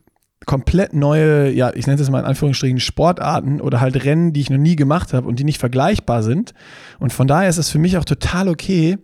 [0.45, 4.51] komplett neue, ja, ich nenne es mal in Anführungsstrichen Sportarten oder halt Rennen, die ich
[4.51, 6.55] noch nie gemacht habe und die nicht vergleichbar sind.
[6.99, 8.99] Und von daher ist es für mich auch total okay,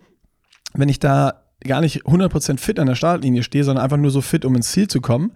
[0.75, 4.21] wenn ich da gar nicht 100% fit an der Startlinie stehe, sondern einfach nur so
[4.21, 5.33] fit, um ins Ziel zu kommen.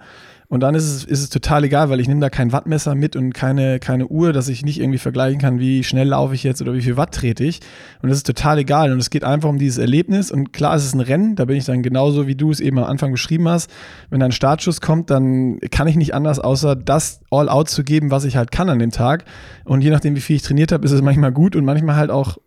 [0.48, 3.16] Und dann ist es, ist es total egal, weil ich nehme da kein Wattmesser mit
[3.16, 6.62] und keine, keine Uhr, dass ich nicht irgendwie vergleichen kann, wie schnell laufe ich jetzt
[6.62, 7.60] oder wie viel Watt trete ich.
[8.00, 8.92] Und das ist total egal.
[8.92, 10.30] Und es geht einfach um dieses Erlebnis.
[10.30, 12.78] Und klar, es ist ein Rennen, da bin ich dann genauso, wie du es eben
[12.78, 13.70] am Anfang beschrieben hast.
[14.10, 18.24] Wenn ein Startschuss kommt, dann kann ich nicht anders, außer das All-Out zu geben, was
[18.24, 19.24] ich halt kann an dem Tag.
[19.64, 22.10] Und je nachdem, wie viel ich trainiert habe, ist es manchmal gut und manchmal halt
[22.10, 22.38] auch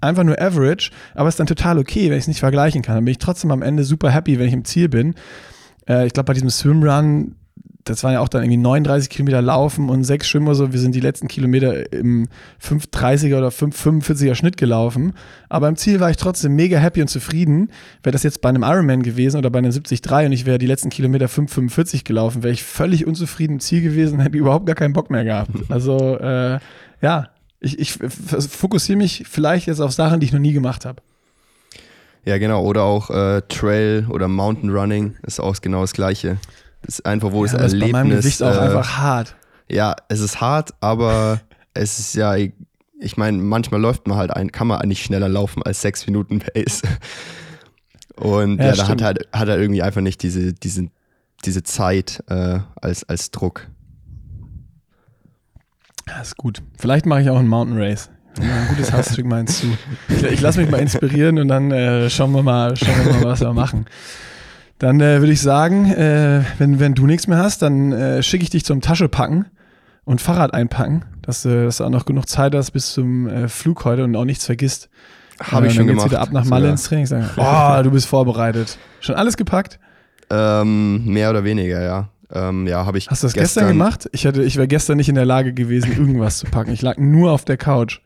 [0.00, 2.96] einfach nur average, aber es ist dann total okay, wenn ich es nicht vergleichen kann.
[2.96, 5.14] Dann bin ich trotzdem am Ende super happy, wenn ich im Ziel bin.
[5.88, 7.36] Äh, ich glaube, bei diesem Swimrun,
[7.84, 10.72] das waren ja auch dann irgendwie 39 Kilometer laufen und sechs Schwimmen oder so.
[10.72, 12.28] Wir sind die letzten Kilometer im
[12.60, 15.12] 530er oder 545er Schnitt gelaufen.
[15.48, 17.70] Aber im Ziel war ich trotzdem mega happy und zufrieden.
[18.02, 20.66] Wäre das jetzt bei einem Ironman gewesen oder bei einem 73 und ich wäre die
[20.66, 24.92] letzten Kilometer 545 gelaufen, wäre ich völlig unzufrieden im Ziel gewesen, hätte überhaupt gar keinen
[24.92, 25.50] Bock mehr gehabt.
[25.68, 26.58] Also, äh,
[27.02, 27.28] ja,
[27.60, 31.02] ich, ich fokussiere mich vielleicht jetzt auf Sachen, die ich noch nie gemacht habe.
[32.26, 32.64] Ja, genau.
[32.64, 36.38] Oder auch äh, Trail oder Mountain Running ist auch genau das Gleiche.
[36.82, 37.86] Das ist einfach, wo ja, das Erlebnis.
[37.86, 39.36] Ist bei meinem Gewicht auch äh, einfach hart.
[39.70, 41.40] Ja, es ist hart, aber
[41.74, 45.62] es ist ja, ich meine, manchmal läuft man halt ein, kann man eigentlich schneller laufen
[45.62, 46.82] als sechs Minuten Pace.
[48.16, 50.88] Und ja, ja da hat halt, hat er irgendwie einfach nicht diese, diese,
[51.44, 53.68] diese Zeit äh, als, als Druck.
[56.06, 56.62] Das ist gut.
[56.78, 58.10] Vielleicht mache ich auch einen Mountain Race.
[58.40, 59.68] Ein gutes Hasstück meinst du.
[60.08, 63.24] Ich, ich lasse mich mal inspirieren und dann äh, schauen wir mal, schauen wir mal,
[63.24, 63.86] was wir machen.
[64.78, 68.44] Dann äh, würde ich sagen, äh, wenn, wenn du nichts mehr hast, dann äh, schicke
[68.44, 69.46] ich dich zum Tasche packen
[70.04, 73.48] und Fahrrad einpacken, dass, äh, dass du auch noch genug Zeit hast bis zum äh,
[73.48, 74.88] Flug heute und auch nichts vergisst.
[75.40, 76.06] Habe ich schon gemacht.
[76.06, 77.06] wieder ab nach Malle ins Training.
[77.06, 78.78] Sagen, oh, du bist vorbereitet.
[79.00, 79.78] Schon alles gepackt?
[80.30, 82.08] Ähm, mehr oder weniger, ja.
[82.32, 83.08] Ähm, ja, habe ich.
[83.08, 84.08] Hast du das gestern, gestern gemacht?
[84.12, 86.72] Ich, ich wäre gestern nicht in der Lage gewesen, irgendwas zu packen.
[86.72, 88.00] Ich lag nur auf der Couch.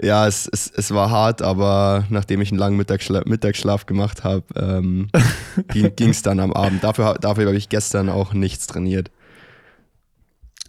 [0.00, 4.44] Ja, es, es, es war hart, aber nachdem ich einen langen Mittagsschlaf, Mittagsschlaf gemacht habe,
[4.54, 5.08] ähm,
[5.72, 6.84] ging es dann am Abend.
[6.84, 9.10] Dafür, dafür habe ich gestern auch nichts trainiert.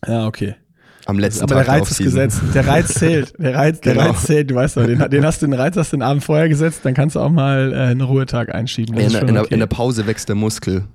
[0.08, 0.56] Ja, okay.
[1.06, 1.68] Am letzten aber Tag.
[1.68, 2.42] Aber der Reiz ist gesetzt.
[2.54, 3.34] Der Reiz zählt.
[3.40, 4.08] Der Reiz, der genau.
[4.08, 4.52] Reiz zählt.
[4.52, 6.82] Du weißt doch, den, den, hast du den Reiz hast du den Abend vorher gesetzt,
[6.84, 8.96] dann kannst du auch mal äh, einen Ruhetag einschieben.
[8.96, 9.54] In, in, okay.
[9.54, 10.86] in, der Pause wächst der Muskel.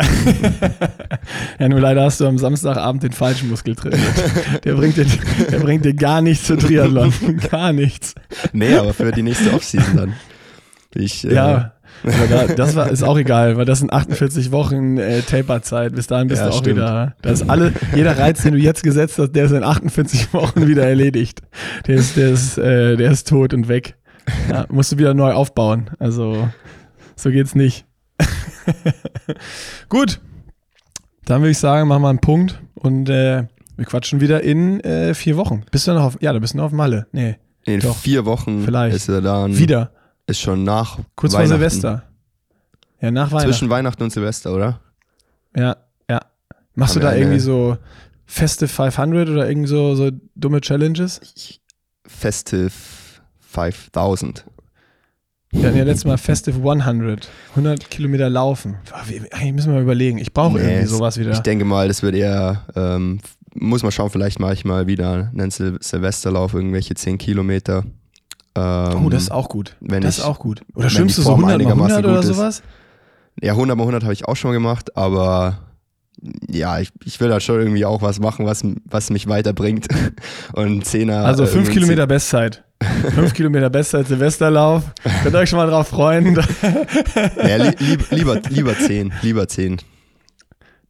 [1.58, 4.00] ja, nur leider hast du am Samstagabend den falschen Muskel trainiert.
[4.64, 5.06] Der bringt dir,
[5.50, 7.12] der bringt dir gar nichts zu Triathlon.
[7.50, 8.14] gar nichts.
[8.52, 10.12] Nee, aber für die nächste Offseason dann.
[10.94, 11.72] Ich, äh, ja.
[12.04, 15.94] Aber da, das war, ist auch egal, weil das sind 48 Wochen äh, Taperzeit.
[15.94, 16.76] Bis dahin bist ja, du auch stimmt.
[16.76, 17.14] wieder.
[17.22, 20.66] Da ist alle, jeder Reiz, den du jetzt gesetzt hast, der ist in 48 Wochen
[20.66, 21.42] wieder erledigt.
[21.86, 23.96] Der ist, der ist, äh, der ist tot und weg.
[24.50, 25.90] Ja, musst du wieder neu aufbauen.
[25.98, 26.48] Also,
[27.16, 27.86] so geht's nicht.
[29.88, 30.20] Gut,
[31.24, 33.44] dann würde ich sagen, machen wir einen Punkt und äh,
[33.76, 35.64] wir quatschen wieder in äh, vier Wochen.
[35.70, 37.06] Bist du noch auf, ja, du bist noch auf Malle.
[37.12, 37.36] Nee.
[37.64, 37.96] In doch.
[37.96, 38.96] vier Wochen Vielleicht.
[38.96, 39.56] ist er dann.
[39.56, 39.92] Wieder.
[40.26, 40.98] Ist schon nach.
[41.14, 42.04] Kurz vor Silvester.
[43.00, 43.50] Ja, nach Weihnachten.
[43.50, 44.80] Zwischen Weihnachten und Silvester, oder?
[45.56, 45.76] Ja,
[46.08, 46.20] ja.
[46.74, 47.76] Machst Haben du da irgendwie so
[48.26, 51.20] Festive 500 oder irgendwie so, so dumme Challenges?
[52.06, 52.72] Festive
[53.40, 54.44] 5000.
[55.52, 57.28] Wir hatten ja letztes Mal Festive 100.
[57.50, 58.76] 100 Kilometer laufen.
[59.30, 60.18] Eigentlich müssen wir mal überlegen.
[60.18, 61.32] Ich brauche nee, irgendwie sowas wieder.
[61.32, 63.20] Ich denke mal, das wird eher, ähm,
[63.54, 67.84] muss man schauen, vielleicht mache ich mal wieder einen Sil Silvesterlauf, irgendwelche 10 Kilometer.
[68.54, 69.76] Ähm, oh, das ist auch gut.
[69.80, 70.62] Das ist auch gut.
[70.74, 72.62] Oder schwimmst du so 100 mal 100 oder sowas?
[73.40, 75.58] Ja, 100 mal 100 habe ich auch schon mal gemacht, aber
[76.48, 79.88] ja, ich, ich will da schon irgendwie auch was machen, was, was mich weiterbringt.
[80.52, 81.24] Und Zehner.
[81.24, 82.64] Also 5 äh, Kilometer Bestzeit.
[83.14, 84.84] 5 Kilometer Bestzeit Silvesterlauf.
[85.22, 86.34] Könnt ihr euch schon mal drauf freuen.
[87.36, 89.12] ja, li lieber, lieber, lieber 10.
[89.22, 89.78] Lieber 10.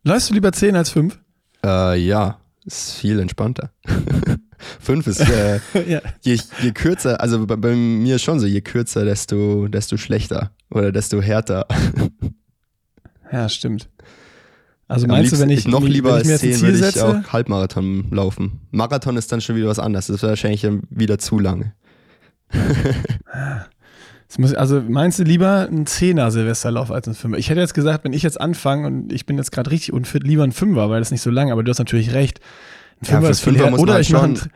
[0.05, 1.19] Läufst du lieber 10 als 5?
[1.65, 3.71] Äh, ja, ist viel entspannter.
[4.81, 6.01] 5 ist, äh, ja.
[6.23, 10.93] je, je kürzer, also bei, bei mir schon so, je kürzer, desto, desto schlechter oder
[10.93, 11.67] desto härter.
[13.33, 13.89] ja, stimmt.
[14.93, 17.07] Also meinst du, wenn ich noch lieber als 10 würde ich setze?
[17.07, 18.61] auch Halbmarathon laufen.
[18.71, 20.09] Marathon ist dann schon wieder was anderes.
[20.09, 21.73] Das ist wahrscheinlich wieder zu lange.
[24.39, 27.39] muss, also meinst du lieber ein Zehner Silvesterlauf als ein Fünfer?
[27.39, 30.25] Ich hätte jetzt gesagt, wenn ich jetzt anfange und ich bin jetzt gerade richtig unfit,
[30.25, 32.41] lieber ein Fünfer, weil das nicht so lang, aber du hast natürlich recht.
[33.01, 34.51] Ein Fünfer ja, ist Fünfer muss oder ich schon, für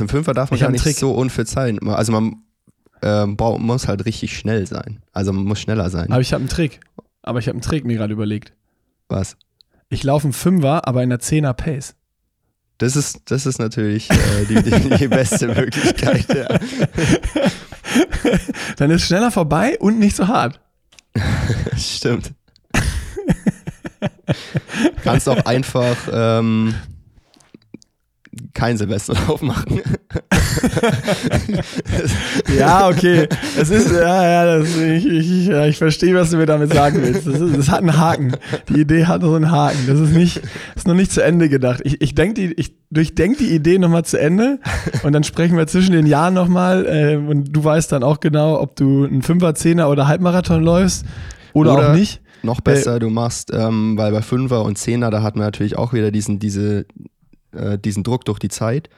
[0.00, 0.96] einen Fünfer darf man ja nicht Trick.
[0.96, 1.78] so unfit sein.
[1.88, 2.42] Also man
[3.02, 5.00] ähm, muss halt richtig schnell sein.
[5.12, 6.10] Also man muss schneller sein.
[6.10, 6.80] Aber ich habe einen Trick.
[7.22, 8.52] Aber ich habe einen Trick mir gerade überlegt.
[9.08, 9.36] Was?
[9.88, 11.94] Ich laufe einen Fünfer, aber in einer Zehner Pace.
[12.78, 16.46] Das ist, das ist natürlich äh, die, die, die, beste Möglichkeit, ja.
[18.76, 20.60] Dann ist schneller vorbei und nicht so hart.
[21.76, 22.32] Stimmt.
[25.02, 26.74] Kannst auch einfach ähm,
[28.54, 29.78] kein Silvesterlauf machen.
[32.58, 33.28] ja, okay.
[33.58, 37.00] Es ist, ja, ja, das, ich, ich, ja, ich verstehe, was du mir damit sagen
[37.02, 37.26] willst.
[37.26, 38.32] Das, ist, das hat einen Haken.
[38.68, 39.78] Die Idee hat so einen Haken.
[39.86, 41.80] Das ist nicht, das ist noch nicht zu Ende gedacht.
[41.84, 44.58] Ich, ich denke die, ich durchdenke die Idee nochmal zu Ende
[45.02, 48.60] und dann sprechen wir zwischen den Jahren nochmal äh, und du weißt dann auch genau,
[48.60, 51.04] ob du einen Fünfer, Zehner oder Halbmarathon läufst
[51.52, 52.20] oder, oder auch nicht.
[52.42, 55.76] Noch besser, äh, du machst, ähm, weil bei Fünfer und Zehner, da hat man natürlich
[55.76, 56.86] auch wieder diesen, diese,
[57.56, 58.88] äh, diesen Druck durch die Zeit.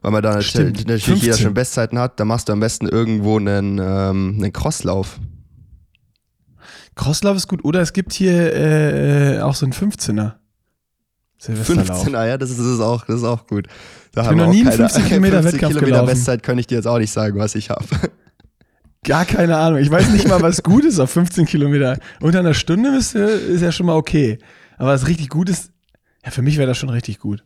[0.00, 1.16] Weil man da natürlich 15.
[1.16, 5.18] jeder schon Bestzeiten hat, da machst du am besten irgendwo einen, ähm, einen Crosslauf.
[6.94, 7.64] Crosslauf ist gut.
[7.64, 10.34] Oder es gibt hier äh, auch so einen 15er.
[11.40, 13.68] 15er, ja, das ist, das ist, auch, das ist auch gut.
[14.12, 16.06] Da ich bin noch nie einen 15 Kilometer 15 Wettkampf Kilometer gelaufen.
[16.06, 17.84] Bestzeit kann ich dir jetzt auch nicht sagen, was ich habe.
[19.04, 19.78] Gar keine Ahnung.
[19.78, 21.98] Ich weiß nicht mal, was gut ist auf 15 Kilometer.
[22.20, 24.38] Unter einer Stunde ist, ist ja schon mal okay.
[24.76, 25.70] Aber was richtig gut ist,
[26.24, 27.44] ja, für mich wäre das schon richtig gut.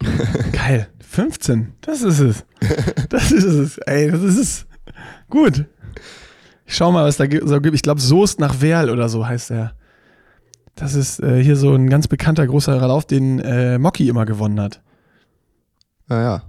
[0.52, 0.88] Geil.
[1.00, 1.74] 15.
[1.80, 2.44] Das ist es.
[3.08, 3.78] Das ist es.
[3.78, 4.66] Ey, das ist es.
[5.30, 5.64] Gut.
[6.66, 7.74] Ich schau mal, was da so gibt.
[7.74, 9.74] Ich glaube, Soest nach Werl oder so heißt der.
[10.74, 14.60] Das ist äh, hier so ein ganz bekannter großer Lauf, den äh, Mocky immer gewonnen
[14.60, 14.80] hat.
[16.06, 16.42] Naja.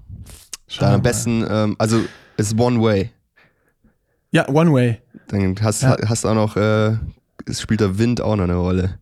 [0.68, 2.00] Schau Dann am besten, ähm, also
[2.38, 3.12] es ist One Way.
[4.32, 5.02] Ja, One Way.
[5.28, 5.98] Dann hast, ja.
[6.06, 6.98] hast auch noch, äh,
[7.46, 9.00] es spielt der Wind auch noch eine Rolle.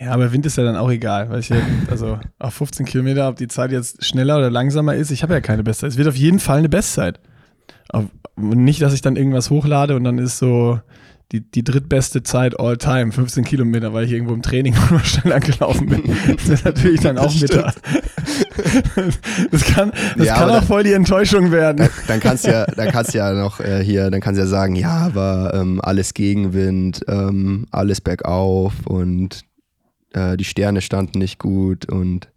[0.00, 1.56] Ja, aber Wind ist ja dann auch egal, weil ich ja,
[1.90, 5.40] also auf 15 Kilometer, ob die Zeit jetzt schneller oder langsamer ist, ich habe ja
[5.40, 5.90] keine Bestzeit.
[5.90, 7.18] Es wird auf jeden Fall eine Bestzeit.
[8.36, 10.78] nicht, dass ich dann irgendwas hochlade und dann ist so
[11.32, 15.40] die, die drittbeste Zeit all time, 15 Kilometer, weil ich irgendwo im Training nur schneller
[15.40, 16.02] gelaufen bin.
[16.36, 17.50] Das ist natürlich dann auch mit.
[19.52, 21.76] Das kann, das ja, kann auch voll die Enttäuschung werden.
[21.78, 24.48] Dann, dann kannst du ja, dann kannst ja noch äh, hier, dann kannst du ja
[24.48, 29.44] sagen, ja, war ähm, alles Gegenwind, ähm, alles bergauf und
[30.18, 32.28] äh, die Sterne standen nicht gut und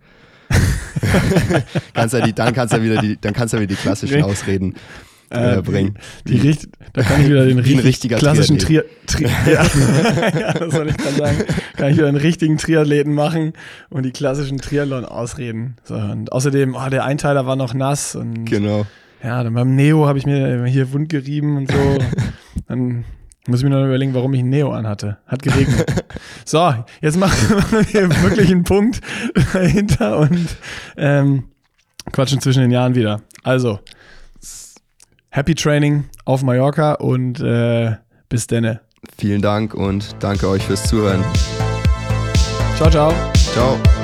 [1.93, 4.21] kannst ja die, dann kannst du ja wieder die, dann kannst ja wieder die klassischen
[4.23, 4.75] Ausreden
[5.31, 5.95] äh, äh bringen.
[6.27, 9.07] Die, die, die, da kann ich wieder den richtig klassischen Triathleten.
[9.07, 9.63] Tri Tri ja.
[10.39, 11.37] ja, das soll ich gerade sagen.
[11.77, 13.53] Kann ich wieder einen richtigen Triathleten machen
[13.89, 15.77] und die klassischen Triathlon-Ausreden.
[15.83, 18.85] So, und außerdem, oh, der Einteiler war noch nass und genau.
[19.23, 21.97] ja, dann beim Neo habe ich mir hier wund gerieben und so.
[22.67, 23.05] dann
[23.47, 25.17] muss ich mir noch überlegen, warum ich ein Neo anhatte.
[25.25, 26.05] Hat geregnet.
[26.45, 27.33] so, jetzt machen
[27.91, 29.01] wir wirklich einen Punkt
[29.53, 30.47] dahinter und
[30.97, 31.45] ähm,
[32.11, 33.21] quatschen zwischen den Jahren wieder.
[33.43, 33.79] Also,
[35.29, 37.95] Happy Training auf Mallorca und äh,
[38.29, 38.81] bis denne.
[39.17, 41.23] Vielen Dank und danke euch fürs Zuhören.
[42.75, 43.13] Ciao, ciao.
[43.53, 44.00] Ciao.